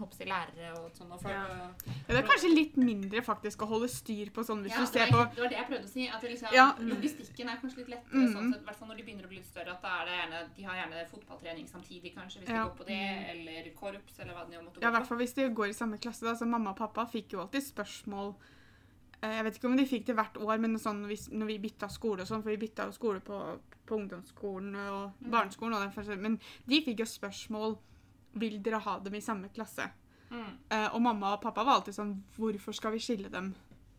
[0.09, 1.13] jeg, lærere og sånn.
[1.13, 1.45] Og Ja.
[1.47, 4.87] Ja, det er kanskje litt mindre faktisk å holde styr på sånn hvis Ja, du
[4.87, 6.09] det, ser var, på det var det jeg prøvde å si.
[6.09, 6.67] At liksom, Ja.
[6.79, 8.15] Logistikken er kanskje litt lettere.
[8.27, 8.33] Mm.
[8.35, 9.71] sånn I hvert fall når de begynner å bli litt større.
[9.77, 12.87] At da er det gjerne, De har gjerne fotballtrening samtidig, kanskje, hvis de går på
[12.87, 13.01] det.
[13.31, 15.99] Eller korps, eller hva de måtte Ja, i hvert fall hvis de går i samme
[15.99, 16.23] klasse.
[16.25, 18.35] da, så Mamma og pappa fikk jo alltid spørsmål
[19.23, 21.59] eh, Jeg vet ikke om de fikk det hvert år, men sånn hvis, når vi
[21.59, 25.31] bytta skole og sånn, for vi bytta jo skole på, på ungdomsskolen og Mm.
[25.31, 27.79] barneskolen, og den men de fikk jo spørsmål
[28.33, 29.89] vil dere ha dem i samme klasse.
[30.31, 30.53] Mm.
[30.71, 33.49] Uh, og mamma og pappa var alltid sånn Hvorfor skal vi skille dem?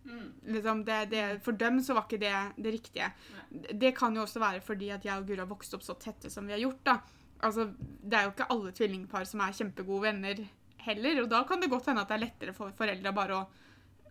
[0.05, 0.29] Mm.
[0.55, 3.09] Liksom, det, det, for dem så var ikke det det riktige.
[3.51, 6.31] Det kan jo også være fordi at jeg og Guro har vokst opp så tette
[6.31, 6.79] som vi har gjort.
[6.87, 6.95] da.
[7.41, 7.67] Altså,
[8.01, 10.41] Det er jo ikke alle tvillingpar som er kjempegode venner
[10.87, 11.21] heller.
[11.23, 13.43] Og da kan det godt hende at det er lettere for foreldre bare å,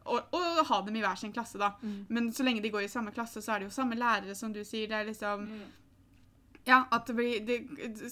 [0.05, 1.59] å, å ha dem i hver sin klasse.
[1.59, 1.73] da.
[1.83, 1.99] Mm.
[2.09, 4.53] Men så lenge de går i samme klasse, så er det jo samme lærere, som
[4.55, 4.87] du sier.
[4.93, 5.69] Det er liksom Mm.
[6.67, 7.57] Ja, at det blir det,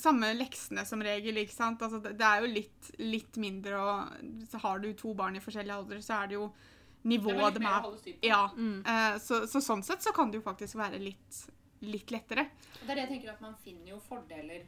[0.00, 1.82] samme leksene som regel, ikke sant.
[1.84, 5.74] Altså, det, er jo litt, litt mindre, og så har du to barn i forskjellig
[5.74, 6.48] alder, så er det jo
[7.08, 7.86] nivået de er.
[8.26, 8.40] Ja.
[8.56, 8.80] Mm.
[8.86, 11.42] Uh, så, så sånn sett så kan det jo faktisk være litt,
[11.84, 12.48] litt lettere.
[12.80, 14.64] Og Det er det jeg tenker at Man finner jo fordeler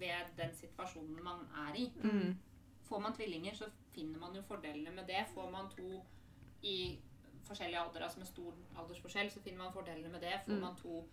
[0.00, 1.88] ved den situasjonen man er i.
[2.02, 2.34] Mm.
[2.88, 5.26] Får man tvillinger, så finner man jo fordelene med det.
[5.34, 6.00] Får man to
[6.64, 6.96] i
[7.44, 10.40] forskjellige alder, altså med stor aldersforskjell, så finner man fordelene med det.
[10.46, 10.60] Får Mm.
[10.60, 11.04] man to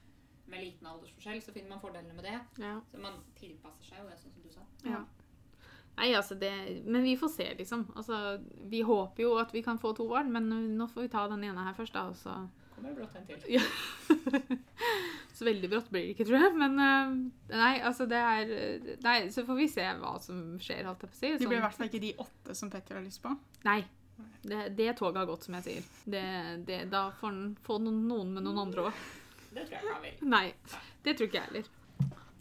[0.45, 2.37] med liten aldersforskjell, så finner man fordelene med det.
[2.63, 2.77] Ja.
[2.91, 4.65] Så man tilpasser seg jo det, sånn som du sa.
[4.87, 5.03] Ja.
[5.97, 6.51] Nei, altså det
[6.85, 7.85] Men vi får se, liksom.
[7.99, 8.39] Altså,
[8.71, 11.43] vi håper jo at vi kan få to barn, men nå får vi ta den
[11.43, 12.39] ene her først, da, og så
[12.75, 13.41] Kommer det brått en til.
[13.51, 13.61] Ja.
[15.37, 16.55] så veldig brått blir det ikke, tror jeg.
[16.57, 17.11] Men eh,
[17.53, 18.53] nei, altså det er
[19.05, 21.31] Nei, så får vi se hva som skjer, holdt jeg på å si.
[21.35, 23.35] Det blir i Sånn- hvert fall ikke de åtte som Petter har lyst på.
[23.67, 23.83] Nei.
[24.41, 25.89] Det, det toget har gått, som jeg sier.
[26.15, 26.25] Det,
[26.65, 29.03] det, da får han få noen, noen med noen andre òg.
[29.51, 30.27] Det tror jeg ikke han vil.
[30.31, 30.45] Nei,
[31.05, 31.71] det tror ikke jeg heller.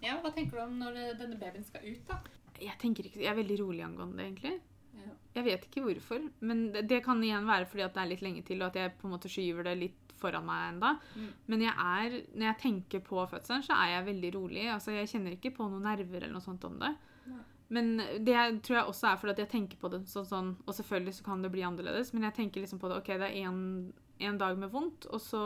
[0.00, 2.20] Ja, Hva tenker du om når eh, denne babyen skal ut, da?
[2.60, 4.54] Jeg ikke, jeg er veldig rolig angående det, egentlig.
[5.00, 5.10] Ja.
[5.38, 8.24] Jeg vet ikke hvorfor, men det, det kan igjen være fordi at det er litt
[8.24, 10.90] lenge til, og at jeg på en måte skyver det litt foran meg enda.
[11.16, 11.28] Mm.
[11.52, 14.66] Men jeg er, når jeg tenker på fødselen, så er jeg veldig rolig.
[14.72, 16.92] Altså, jeg kjenner ikke på noen nerver eller noe sånt om det.
[17.30, 17.40] Nei.
[17.70, 17.92] Men
[18.26, 18.36] det
[18.66, 21.26] tror jeg også er fordi at jeg tenker på det sånn, sånn Og selvfølgelig så
[21.28, 24.58] kan det bli annerledes, men jeg tenker liksom på det OK, det er en dag
[24.58, 25.44] med vondt, og så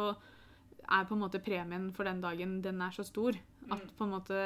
[0.84, 3.36] er på en måte premien for den dagen den er så stor
[3.70, 3.90] at Mm.
[3.96, 4.38] på en måte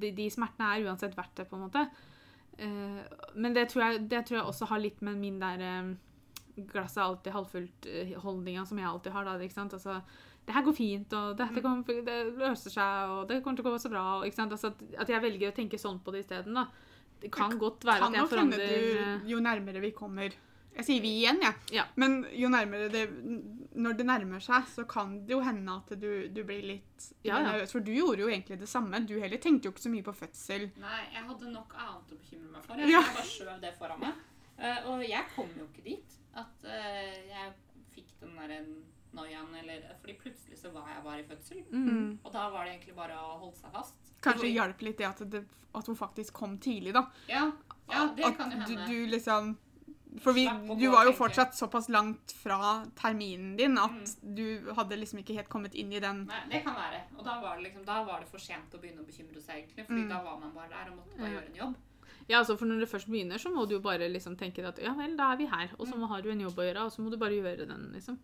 [0.00, 1.86] de, de smertene er uansett verdt det, på en måte.
[2.60, 3.00] Uh,
[3.34, 5.94] men det tror, jeg, det tror jeg også har litt med min der eh,
[6.68, 9.24] glasset er alltid halvfullt-holdninga som jeg alltid har.
[9.24, 9.72] da, ikke sant?
[9.72, 10.00] Altså,
[10.44, 13.64] det her går fint, og det, det, kommer, det løser seg, og det kommer til
[13.64, 14.04] å gå så bra.
[14.18, 14.52] og Ikke sant?
[14.52, 16.58] Altså, at, at jeg velger å tenke sånn på det isteden.
[17.20, 18.76] Det kan godt være Kan at jeg forandrer
[19.06, 20.36] eh, jo nærmere vi kommer
[20.76, 21.54] Jeg sier vi igjen, jeg.
[21.74, 21.84] Ja.
[22.00, 23.02] Men jo nærmere det
[23.74, 27.36] Når det nærmer seg, så kan det jo hende at du, du blir litt Ja,
[27.38, 27.42] ja.
[27.50, 27.72] nervøs.
[27.74, 29.00] For du gjorde jo egentlig det samme.
[29.06, 30.68] Du heller tenkte jo ikke så mye på fødsel.
[30.82, 32.80] Nei, jeg hadde nok annet å bekymre meg for.
[32.82, 33.02] Jeg, Ja.
[33.02, 34.24] jeg bare skjøv det foran meg.
[34.60, 37.52] Uh, og jeg kom jo ikke dit at uh, jeg
[37.94, 38.58] fikk den derre
[39.16, 41.62] noiaen eller Fordi plutselig så var jeg bare i fødsel.
[41.70, 42.18] mm.
[42.24, 43.96] Og da var det egentlig bare å holde seg fast.
[44.22, 45.44] Kanskje det hjalp litt det at, det
[45.74, 47.06] at hun faktisk kom tidlig, da.
[47.30, 47.46] Ja,
[47.90, 48.86] ja det at kan jo du, hende.
[48.86, 49.56] du liksom
[50.18, 50.44] For vi,
[50.78, 54.34] du var jo fortsatt såpass langt fra terminen din at Mm.
[54.34, 57.02] du hadde liksom ikke helt kommet inn i den Nei, det kan være.
[57.16, 59.56] Og da var det liksom, da var det for sent å begynne å bekymre seg,
[59.68, 59.86] egentlig.
[59.86, 60.08] Fordi Mm.
[60.08, 61.74] da var man bare der og måtte bare gjøre en jobb.
[62.28, 64.78] Ja, altså for når det først begynner, så må du jo bare liksom tenke at
[64.78, 65.70] ja vel, da er vi her.
[65.78, 67.66] Og så må- har du en jobb å gjøre, og så må du bare gjøre
[67.68, 68.18] den, liksom.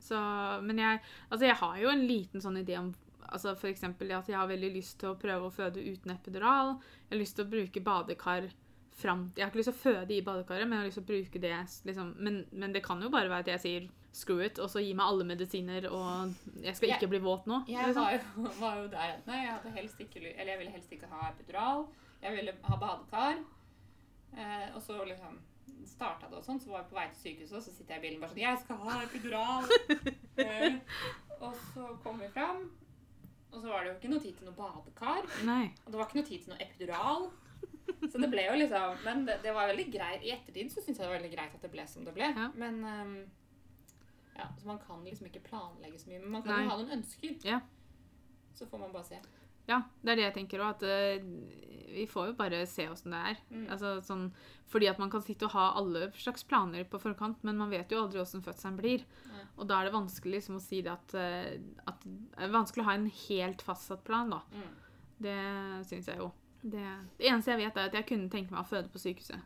[0.00, 1.00] Så, men jeg,
[1.32, 2.94] altså jeg har jo en liten sånn idé om
[3.32, 6.78] altså eksempel at jeg har veldig lyst til å prøve å føde uten epidural.
[7.08, 8.50] Jeg har lyst til å bruke badekar
[8.94, 11.04] fram Jeg har ikke lyst til å føde i badekaret, men jeg har lyst til
[11.04, 11.52] å bruke det
[11.90, 12.14] liksom.
[12.18, 14.92] Men, men det kan jo bare være at jeg sier screw it, og så gi
[14.94, 17.64] meg alle medisiner, og jeg skal Jeg- ikke bli våt nå.
[17.66, 18.04] Jeg liksom.
[18.04, 21.10] var jo, var jo der Nei, jeg hadde helst ikke Eller jeg ville helst ikke
[21.10, 21.88] ha epidural.
[22.22, 23.42] Jeg ville ha badekar.
[24.36, 25.40] Eh, og så liksom
[25.86, 28.00] starta det og sånn, så var jeg på vei til sykehuset, og så sitter jeg
[28.00, 29.68] i bilen bare sånn Jeg skal ha epidural!
[30.46, 30.78] eh,
[31.40, 32.64] og så kom vi fram,
[33.52, 35.26] og så var det jo ikke noe tid til noe badekar.
[35.46, 35.64] Nei.
[35.84, 37.28] Og det var ikke noe tid til noe epidural.
[38.12, 40.24] Så det ble jo liksom Men det, det var veldig greit.
[40.24, 42.30] I ettertid så syns jeg det var veldig greit at det ble som det ble.
[42.30, 42.50] Ja.
[42.60, 43.14] Men um,
[44.34, 46.20] ja, så man kan liksom ikke planlegge så mye.
[46.24, 46.64] Men man kan Nei.
[46.64, 47.38] jo ha noen ønsker.
[47.46, 47.60] Ja.
[48.54, 49.20] Så får man bare se.
[49.68, 50.76] Ja, det er det jeg tenker òg.
[50.76, 51.64] At uh,
[51.94, 53.40] vi får jo bare se åssen det er.
[53.50, 53.66] Mm.
[53.72, 54.28] Altså, sånn,
[54.70, 57.92] fordi at man kan sitte og ha alle slags planer på forkant, men man vet
[57.92, 59.04] jo aldri åssen fødselen blir.
[59.30, 59.44] Nei.
[59.54, 62.82] Og da er det vanskelig liksom, å si det at, eh, at Det er vanskelig
[62.82, 64.40] å ha en helt fastsatt plan, da.
[64.54, 64.72] Mm.
[65.24, 65.38] Det
[65.90, 66.32] syns jeg jo.
[66.64, 66.84] Det,
[67.18, 69.40] det eneste jeg vet, er at jeg kunne tenke meg å føde på sykehuset.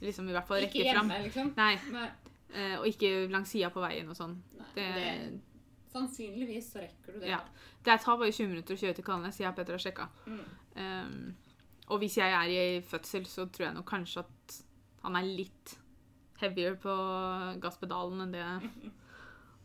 [0.00, 1.24] Liksom i hvert fall Ikke hjemme, fram.
[1.26, 1.52] liksom.
[1.58, 2.06] Nei, Nei.
[2.54, 4.34] eh, og ikke langs sida på veien og sånn.
[4.58, 4.70] Nei.
[4.74, 5.40] Det, Det,
[5.92, 7.28] sannsynligvis så rekker du det.
[7.32, 7.38] Ja.
[7.84, 10.08] det tar bare 20 minutter å kjøre til Kalnes, jeg og Petter har sjekka.
[10.26, 10.42] Mm.
[10.80, 11.36] Um,
[11.90, 14.58] og hvis jeg er i fødsel, så tror jeg nok kanskje at
[15.02, 15.76] han er litt
[16.40, 16.94] heavier på
[17.60, 18.46] gasspedalen enn det.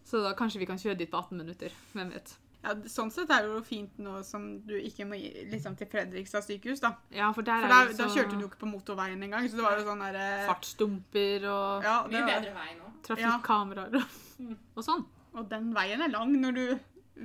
[0.06, 1.74] Så da kanskje vi kan kjøre dit på 18 minutter.
[1.96, 2.36] Hvem vet.
[2.66, 5.88] Ja, Sånn sett er det jo fint nå som du ikke må gi liksom til
[5.92, 6.96] Fredrikstad sykehus, da.
[7.14, 9.48] Ja, for der For er da, det da kjørte du jo ikke på motorveien engang,
[9.50, 12.92] så det var jo sånn derre fartsdumper og Ja, det Mye var, bedre vei nå.
[13.06, 14.18] trafikkameraer og,
[14.78, 15.06] og sånn.
[15.36, 16.66] og den veien er lang når du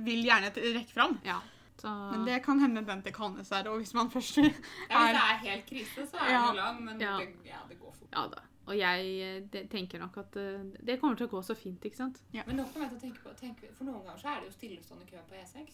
[0.05, 1.17] vil gjerne rekke fram.
[1.27, 1.39] Ja.
[1.81, 4.51] Så Men det kan hende den til Kalnes er og hvis man først Ja, er
[4.51, 6.41] hvis det er helt krise, så er Ja.
[6.51, 7.17] det lang, men Ja.
[7.17, 8.09] det, ja, det går fort.
[8.13, 8.43] Ja da.
[8.69, 11.97] Og jeg eh, tenker nok at eh, det kommer til å gå så fint, ikke
[11.97, 12.19] sant.
[12.33, 15.07] Men nå vet å tenke på, tenk, for noen ganger så er det jo stillestående
[15.09, 15.71] kø på E6.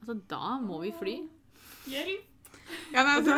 [0.00, 1.14] Altså, da må vi fly.
[1.88, 2.34] Hjelp!
[2.92, 3.34] Ja, nei, altså,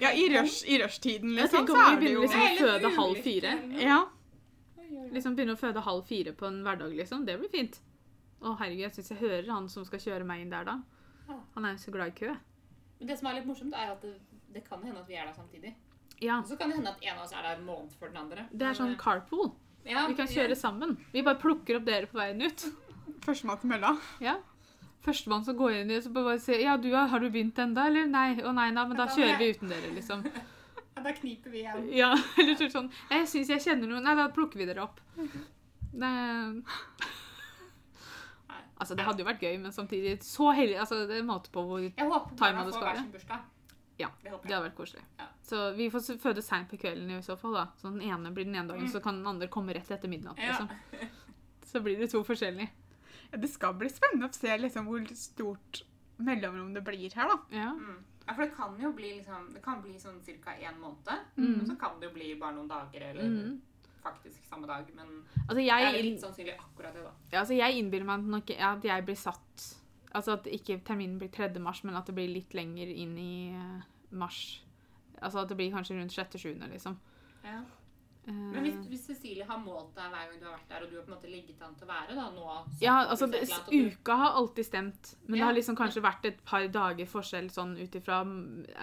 [0.00, 2.44] ja, i rush- i rushtiden, Jeg liksom, tenker så om vi er det jo begynner
[2.44, 3.52] liksom- føde halv fire.
[3.82, 3.98] Ja.
[4.78, 5.08] Oi, oi.
[5.16, 7.24] Liksom begynne å føde halv fire på en hverdag, liksom.
[7.26, 7.80] Det blir fint.
[8.40, 10.78] Å herregud, jeg syns jeg hører han som skal kjøre meg inn der da.
[11.54, 12.36] Han er jo så glad i kø.
[13.00, 14.14] Men det som er litt morsomt, er at det,
[14.54, 15.74] det kan hende at vi er der samtidig.
[16.20, 16.40] Ja.
[16.42, 18.16] Og så kan det hende at en av oss er der en måned før den
[18.24, 18.44] andre.
[18.50, 19.52] Det er sånn carpool.
[19.84, 20.96] eh, ja, Vi kan kjøre sammen.
[21.12, 22.64] Vi bare plukker opp dere på veien ut.
[23.26, 23.92] Førstemann til mølla.
[24.24, 24.36] Ja.
[25.06, 28.06] Førstemann som går inn i så bare sier Ja, du, har du begynt ennå, eller?
[28.10, 28.32] Nei.
[28.42, 30.24] Å nei, nei, men da kjører vi uten dere, liksom.
[30.98, 31.84] Ja, da kniper vi igjen.
[31.94, 32.08] Ja,
[32.42, 34.02] eller så sånn Jeg syns jeg kjenner noen.
[34.02, 34.98] Nei, da plukker vi dere opp.
[35.94, 36.10] Det
[38.78, 41.50] Altså, det hadde jo vært gøy, men samtidig så heldig Altså, det er en måte
[41.54, 43.02] på hvor Jeg håper Time barna det får skal hver være.
[43.02, 43.46] sin bursdag.
[43.98, 45.02] Ja, Det hadde vært koselig.
[45.18, 45.26] Ja.
[45.42, 47.66] Så vi får føde seint på kvelden i så fall, da.
[47.76, 48.92] Så den ene blir den ene dagen, Mm.
[48.92, 50.38] så kan den andre komme rett etter midnatt.
[50.38, 50.52] Ja.
[50.58, 50.68] Liksom.
[51.66, 52.68] Så blir det to forskjellige.
[53.32, 55.82] Ja, det skal bli spennende å se liksom, hvor stort
[56.18, 57.38] mellomrom det blir her, da.
[57.50, 57.72] Ja.
[57.74, 58.04] Mm.
[58.26, 60.50] Ja, for det kan jo bli liksom Det kan bli sånn ca.
[60.52, 61.18] én måned.
[61.36, 61.60] Mm.
[61.62, 63.60] Og så kan det jo bli bare noen dager, eller Mm.
[64.02, 64.84] faktisk samme dag.
[64.94, 67.10] Men Altså, det er litt sannsynlig akkurat det, da.
[67.32, 69.77] ja, altså, jeg innbiller meg nok at jeg blir satt
[70.18, 71.52] Altså at ikke terminen blir 3.
[71.62, 74.40] mars, men at det blir litt lenger inn i eh, mars.
[75.22, 76.96] Altså at det blir kanskje rundt 6.-7., liksom.
[77.44, 77.60] Ja.
[78.26, 80.90] Eh, Men hvis, hvis Cecilie har målt deg hver gang du har vært der, og
[80.90, 83.40] du har på en måte ligget an til å være da, nå Ja, altså det,
[83.72, 87.72] Uka har alltid stemt, men det har liksom kanskje vært et par dager forskjell sånn
[87.80, 88.18] ut ifra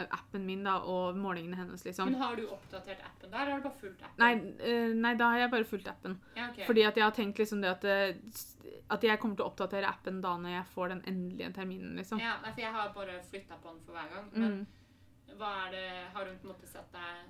[0.10, 2.10] appen min da, og målingene hennes, liksom.
[2.10, 4.18] Men har du oppdatert appen der, eller har du bare fulgt appen?
[4.24, 4.34] Nei,
[4.72, 6.18] eh, nei, da har jeg bare fulgt appen.
[6.36, 6.66] Ja, okay.
[6.66, 9.88] Fordi at jeg har tenkt liksom det at, det, at jeg kommer til å oppdatere
[9.94, 12.20] appen da når jeg får den endelige terminen, liksom.
[12.20, 14.30] Ja, for jeg har bare flytta på den for hver gang.
[14.34, 15.38] Men Mm.
[15.38, 17.26] hva er det Har hun på en måte sett deg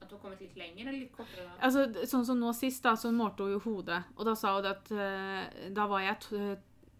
[0.00, 1.44] At du har kommet litt lenger, eller litt kortere?
[1.44, 1.56] da?
[1.66, 4.02] Altså, sånn som nå sist, da, så målte hun jo hodet.
[4.16, 6.38] Og da sa hun at uh, da var jeg t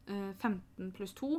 [0.09, 1.31] eh, 15 pluss 2.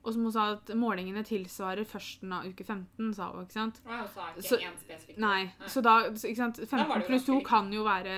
[0.00, 3.80] Og som hun sa at målingene tilsvarer førsten av uke 15, sa hun, ikke sant?
[3.84, 5.18] Og hun sa ikke Så- én spesifikk.
[5.20, 8.14] Nei, så da, ikke sant, 15 pluss 2 kan jo være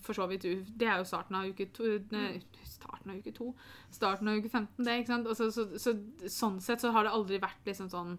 [0.00, 0.46] for så vidt
[0.78, 1.98] Det er jo starten av uke 2.
[2.10, 3.54] Ne, starten av uke 2.
[3.90, 5.26] Starten av uke 15, det, ikke sant?
[5.28, 5.92] Altså, så, så,
[6.26, 8.18] sånn sett så har det aldri vært liksom sånn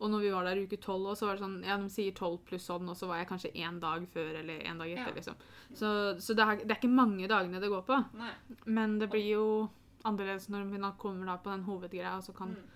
[0.00, 1.88] Og når vi var der i uke 12 også, så var det sånn Ja, de
[1.90, 4.90] sier 12 pluss sånn, og så var jeg kanskje én dag før eller én dag
[4.92, 5.14] etter, Ja.
[5.14, 5.34] liksom.
[5.74, 5.88] Så,
[6.22, 7.98] så det, er, det er ikke mange dagene det går på.
[8.14, 8.30] Nei.
[8.66, 9.68] Men det blir jo
[10.04, 12.68] annerledes når vi kommer da på den hovedgreia, og så kan Mm.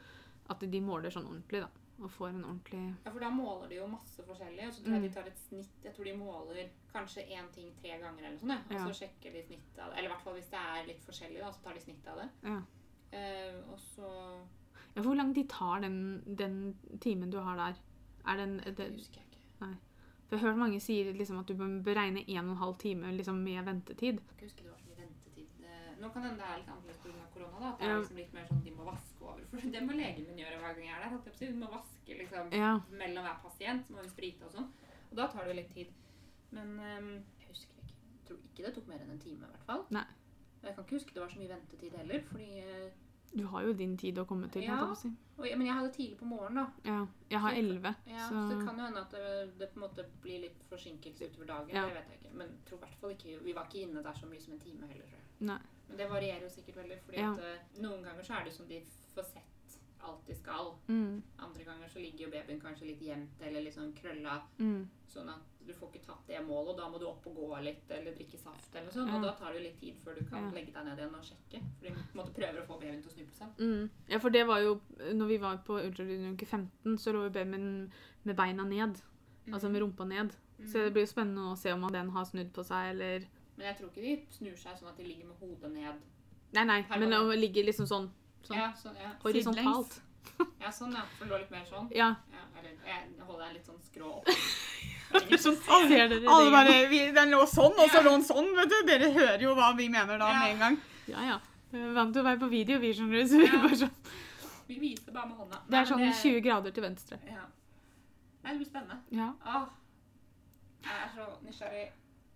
[0.50, 1.68] At de måler sånn ordentlig, da.
[2.02, 4.92] Og får en ordentlig Ja, for da måler de jo masse forskjellig, og så tror
[4.92, 5.08] jeg Mm.
[5.08, 5.84] de tar et snitt.
[5.84, 8.58] Jeg tror de måler kanskje én ting tre ganger eller sånn, ja.
[8.66, 8.84] og Ja.
[8.90, 9.98] så sjekker de snittet av det.
[9.98, 12.16] Eller i hvert fall hvis det er litt forskjellig, da, så tar de snittet av
[12.18, 12.28] det.
[12.42, 12.60] Ja.
[13.14, 14.10] Uh, og så
[14.96, 17.74] Ja, hvor lang tid tar den, den timen du har der?
[18.28, 19.76] Er den, Det det, husker jeg ikke.
[20.28, 22.76] for jeg har hørt mange sier liksom at du bør beregne en og en halv
[22.78, 24.20] time liksom med ventetid.
[24.20, 25.48] Jeg kan ikke huske det var så mye ventetid.
[25.64, 27.24] Eh, Nå kan hende det er litt annerledes pga.
[27.34, 27.58] korona.
[27.60, 29.42] da, At det er liksom litt mer sånn de må vaske over.
[29.50, 31.16] For det må legen min gjøre hver gang jeg er der.
[31.18, 31.40] At.
[31.40, 32.72] De må vaske liksom Ja.
[32.90, 33.86] mellom hver pasient.
[33.86, 34.68] Så må hun sprite og sånn.
[35.10, 35.86] Og da tar det litt tid.
[36.50, 37.94] Men um, jeg husker ikke.
[38.12, 39.84] Jeg tror ikke det tok mer enn en time, i hvert fall.
[39.90, 40.04] Nei.
[40.62, 42.20] Jeg kan ikke huske det var så mye ventetid heller.
[42.30, 42.50] fordi...
[43.34, 44.62] Du har jo din tid å komme til.
[44.66, 44.76] Ja.
[44.88, 45.08] jeg si.
[45.38, 46.90] og, men jeg hadde tidlig på morgenen, da.
[46.90, 47.06] Ja.
[47.30, 49.86] Jeg har elleve, Ja, så så det kan jo hende at det, det på en
[49.86, 51.70] måte blir litt forsinkelse utover dagen.
[51.76, 51.86] Ja.
[51.88, 52.34] Det vet jeg ikke.
[52.42, 54.86] Men tror hvert fall ikke Vi var ikke inne der så mye som en time
[54.90, 55.46] heller, tror jeg.
[55.52, 55.58] Nei.
[55.88, 56.98] Men det varierer jo sikkert veldig.
[57.06, 57.32] fordi Ja.
[57.32, 58.82] at eh, noen ganger så er det som de
[59.14, 60.74] får sett alt de skal.
[60.88, 64.42] mm, Andre ganger så ligger jo babyen kanskje litt gjemt eller litt sånn krølla.
[64.58, 67.36] mm, Sånn at du får ikke tatt det målet, og da må du opp og
[67.38, 68.94] gå litt eller drikke saft eller.
[68.94, 69.04] Ja.
[69.16, 71.60] Og da tar det litt tid før du kan legge deg ned igjen og sjekke.
[71.78, 73.62] For de måtte prøve måte prøver å få babyen til å snu på seg.
[73.62, 73.90] mm.
[74.12, 74.80] Ja, for det var jo
[75.12, 77.68] Når vi var på ultralyd uke 15, så lå jo babyen
[78.22, 79.02] med beina ned.
[79.52, 80.34] Altså med rumpa ned.
[80.58, 80.66] Mm.
[80.72, 83.66] Så det blir jo spennende å se om den har snudd på seg, eller Men
[83.66, 86.00] jeg tror ikke de snur seg sånn at de ligger med hodet ned.
[86.52, 88.10] Nei, nei, men de å ligge liksom sånn,
[88.44, 89.12] sånn Ja, sånn, ja.
[89.24, 90.00] horisontalt.
[90.60, 91.04] ja, sånn, ja.
[91.16, 91.88] For det lå litt mer sånn.
[91.96, 92.10] Ja.
[92.32, 94.28] Ja, eller jeg holder deg litt sånn skrå opp.
[95.42, 98.50] Sånn, Alle bare vi, Den lå sånn, og så lå den sånn.
[98.56, 98.76] vet du.
[98.88, 100.78] Dere hører jo hva vi mener da med en gang.
[101.10, 101.38] Ja, ja.
[101.72, 103.28] Vi vant til å være på video, vi, skjønner du.
[103.30, 103.94] Så vi bare sånn.
[104.68, 105.62] Vi viser bare med hånda.
[105.68, 107.18] Det er sånn 20 grader til venstre.
[107.28, 107.46] Ja.
[108.42, 109.00] Nei, det blir spennende.
[109.14, 109.30] Ja.
[109.46, 109.66] Åh.
[110.82, 111.82] Jeg er så nysgjerrig.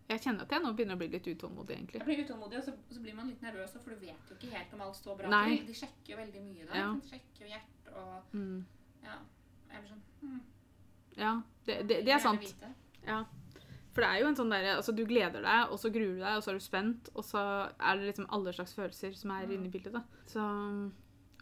[0.07, 1.99] Jeg kjenner at jeg nå begynner å bli litt utålmodig, egentlig.
[1.99, 4.53] Jeg blir utålmodig, og så, så blir man litt nervøs, for du vet jo ikke
[4.53, 5.57] helt om alt står bra Nei.
[5.57, 5.65] til.
[5.67, 6.77] De sjekker jo veldig mye der.
[6.79, 6.91] Ja.
[6.95, 8.61] De sjekker jo hjertet og Mm.
[9.03, 9.17] Ja.
[9.73, 10.39] Jeg blir sånn hmm,
[11.17, 12.55] Ja, det, det, det er sant.
[13.07, 13.23] Ja.
[13.97, 16.21] For det er jo en sånn derre Altså, du gleder deg, og så gruer du
[16.21, 17.43] deg, og så er du spent, og så
[17.81, 19.53] er det liksom alle slags følelser som er Mm.
[19.57, 20.03] inne i bildet, da.
[20.29, 20.43] Så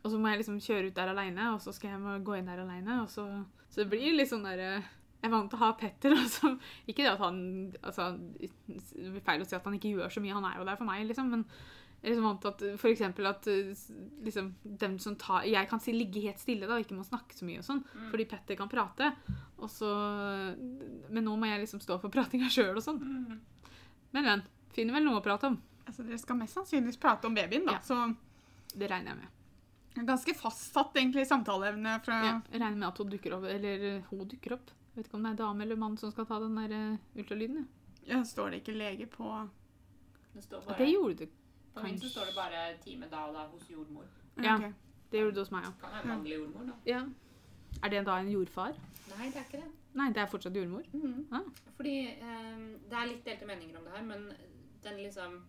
[0.05, 2.47] Og så må jeg liksom kjøre ut der aleine, og så skal jeg gå inn
[2.47, 3.01] der aleine.
[3.03, 3.25] Og så,
[3.70, 4.83] så det blir litt sånn derre
[5.25, 6.12] Jeg er vant til å ha Petter.
[6.25, 6.59] Altså.
[6.87, 7.39] ikke det at han
[7.83, 10.66] altså, Det blir feil å si at han ikke gjør så mye, han er jo
[10.68, 11.31] der for meg, liksom.
[11.33, 11.47] Men
[12.05, 13.71] jeg er liksom vant til at for eksempel at eh,
[14.27, 14.51] liksom,
[14.85, 17.47] dem som tar Jeg kan si ligge helt stille da, og ikke må snakke så
[17.49, 18.11] mye og sånn, Mm.
[18.13, 19.09] fordi Petter kan prate.
[19.59, 19.89] Og så
[21.11, 23.01] Men nå må jeg liksom stå for pratinga sjøl og sånn.
[23.01, 23.41] Mm.
[24.13, 24.43] Men, men.
[24.75, 25.57] Finner vel noe å prate om.
[25.87, 27.73] Altså, dere skal mest sannsynligvis prate om babyen, da.
[27.79, 27.81] Ja.
[27.81, 28.17] Så
[28.77, 30.07] Det regner jeg med.
[30.07, 33.45] ganske fastsatt egentlig samtaleevne fra Ja, jeg regner med at hun dukker opp.
[33.45, 34.71] Eller hun dukker opp.
[34.95, 36.97] Jeg vet ikke om det er dame eller mann som skal ta den der eh,
[37.23, 37.67] ultralyden.
[38.07, 38.23] ja.
[38.25, 39.49] Står det ikke lege på
[40.35, 41.29] Det bare, Det gjorde det.
[41.75, 44.05] På min så står det bare time da og da hos jordmor.
[44.43, 44.57] Ja.
[44.57, 44.72] okay.
[45.12, 45.75] Det gjorde det hos meg òg.
[45.81, 46.72] Kan være mannlig jordmor, da.
[46.87, 47.01] Ja.
[47.85, 48.72] Er det da en jordfar?
[49.18, 49.70] Nei, det er ikke det.
[49.95, 50.83] Nei, det er fortsatt jordmor.
[50.93, 51.27] Mhm.
[51.33, 51.45] Ah.
[51.77, 54.33] Fordi eh, det er litt delte meninger om det her, men
[54.83, 55.43] den liksom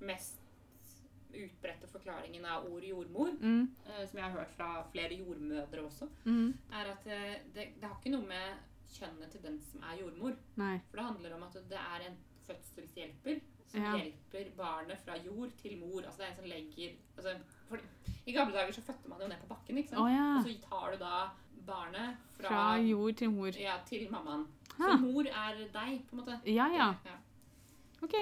[0.00, 0.36] mest
[1.30, 3.68] utbredte forklaringen av ordet jordmor, Mm.
[3.86, 6.54] eh, som jeg har hørt fra flere jordmødre også, Mm.
[6.72, 8.56] er at eh, det, det har ikke noe med
[8.90, 10.34] kjønnet til den som er jordmor.
[10.56, 10.80] Nei.
[10.90, 12.16] For det handler om at det er en
[12.46, 13.40] fødselshjelper
[13.70, 13.92] som Ja.
[13.96, 16.02] hjelper barnet fra jord til mor.
[16.02, 17.34] Altså det er en som legger altså,
[17.68, 17.78] for,
[18.26, 20.00] I gamle dager så fødte man jo ned på bakken, ikke sant?
[20.00, 20.26] Oh, ja.
[20.38, 21.14] Og så tar du da
[21.66, 23.50] barnet fra, Fra jord til mor.
[23.58, 24.46] ja, til mammaen.
[24.78, 24.84] Ha.
[24.90, 26.40] Så mor er deg, på en måte.
[26.46, 26.94] Ja ja.
[27.04, 27.16] Ja.
[28.02, 28.16] OK.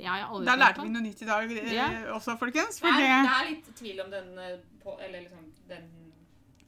[0.00, 1.88] Da lærte vi noe nytt i dag eh, Ja.
[2.14, 2.78] også, folkens.
[2.80, 5.88] Det, er, det, er litt tvil om den, eh, på, eller liksom, den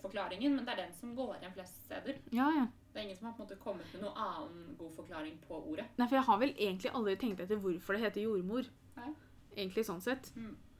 [0.03, 2.18] forklaringen, men det er den som går igjen flest steder.
[2.32, 2.66] Ja ja.
[2.93, 5.61] Det er ingen som har på en måte kommet med noen annen god forklaring på
[5.72, 5.86] ordet.
[5.99, 8.66] Nei, for jeg har vel egentlig aldri tenkt etter hvorfor det heter jordmor.
[8.97, 9.12] Nei.
[9.57, 10.32] Egentlig sånn sett.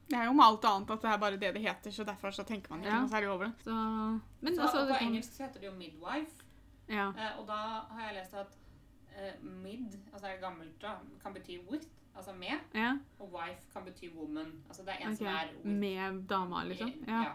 [0.09, 2.29] det er jo med alt annet at det er bare det det heter, så derfor
[2.35, 2.99] så tenker man ikke Ja.
[3.01, 3.53] noe særlig over det.
[3.63, 3.73] Så
[4.41, 6.43] Men Så, altså på kan- engelsk så heter det jo midwife.
[6.89, 7.07] Ja.
[7.17, 7.53] Eh, og da
[7.89, 8.57] har jeg lest at
[9.15, 12.97] eh, mid, altså det er gammelt da, kan bety with, altså med, ja.
[13.19, 14.63] og wife kan bety woman.
[14.67, 15.15] Altså det er en okay.
[15.15, 15.65] som er with.
[15.79, 16.93] Med dama, liksom?
[17.07, 17.33] Ja.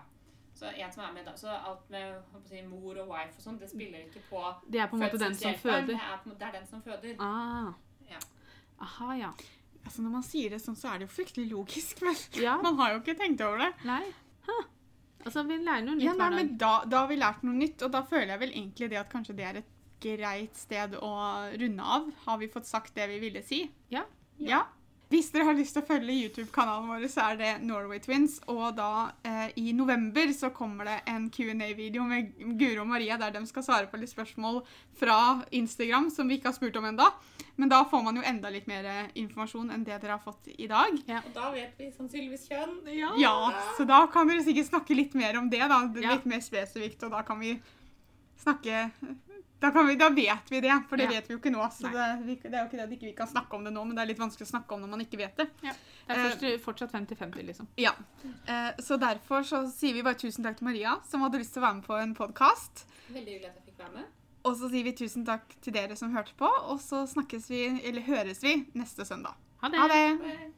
[0.59, 1.34] Så en som er med da.
[1.38, 2.16] Så alt med
[2.48, 5.20] si, mor og wife og sånn, det spiller ikke på Det er på en måte
[5.22, 5.86] den som føder?
[5.92, 7.14] Det er, på det er den som føder.
[7.22, 7.68] Ah.
[8.11, 8.18] Ja.
[8.82, 9.30] Aha, ja.
[9.84, 12.56] Altså Når man sier det sånn, så er det jo fryktelig logisk, men Ja.
[12.66, 13.70] man har jo ikke tenkt over det.
[13.88, 14.02] Nei.
[14.48, 14.64] Huh.
[15.24, 16.38] Altså, vi lærer noe nytt Ja, nei, hver dag.
[16.42, 18.98] men da, da har vi lært noe nytt, og da føler jeg vel egentlig det
[19.00, 19.70] at kanskje det er et
[20.02, 21.12] greit sted å
[21.59, 22.11] runde av.
[22.26, 23.64] Har vi fått sagt det vi ville si?
[23.94, 24.04] Ja.
[24.38, 24.61] Ja.
[25.09, 28.34] Hvis dere har lyst til å følge YouTube-kanalen vår, så er det Norway Twins.
[28.52, 33.32] Og da eh, i november så kommer det en Q&A-video med Guro og Maria der
[33.32, 34.61] de skal svare på litt spørsmål
[35.00, 35.16] fra
[35.56, 37.06] Instagram som vi ikke har spurt om enda.
[37.56, 40.52] Men da får man jo enda litt mer eh, informasjon enn det dere har fått
[40.59, 41.00] i dag.
[41.24, 42.76] Og da vet vi sannsynligvis kjønn.
[43.22, 43.32] Ja,
[43.78, 45.80] så da kan dere sikkert snakke litt mer om det, da.
[45.88, 46.18] Det er Ja.
[46.20, 47.56] Litt mer spesifikt, og da kan vi
[48.44, 48.90] snakke
[49.61, 51.11] Da, kan vi, da vet vi det, for det Ja.
[51.16, 51.64] vet vi jo ikke nå.
[51.74, 53.64] Så det, vi, det er jo ikke det at ikke vi ikke kan snakke om
[53.66, 55.48] det nå, men det er litt vanskelig å snakke om når man ikke vet det.
[55.62, 55.72] Det
[56.14, 57.66] er først, fortsatt 50-50, liksom.
[57.76, 57.92] Ja.
[58.46, 61.62] Eh, så derfor så sier vi bare tusen takk til Maria, som hadde lyst til
[61.62, 62.84] å være med på en podkast.
[63.09, 64.14] Veldig hyggelig at jeg fikk være med.
[64.46, 67.64] Og så sier vi tusen takk til dere som hørte på, og så snakkes vi,
[67.82, 69.34] eller høres vi, neste søndag.
[69.61, 69.78] Ha det!
[69.82, 70.06] Ha det!
[70.22, 70.52] Bye.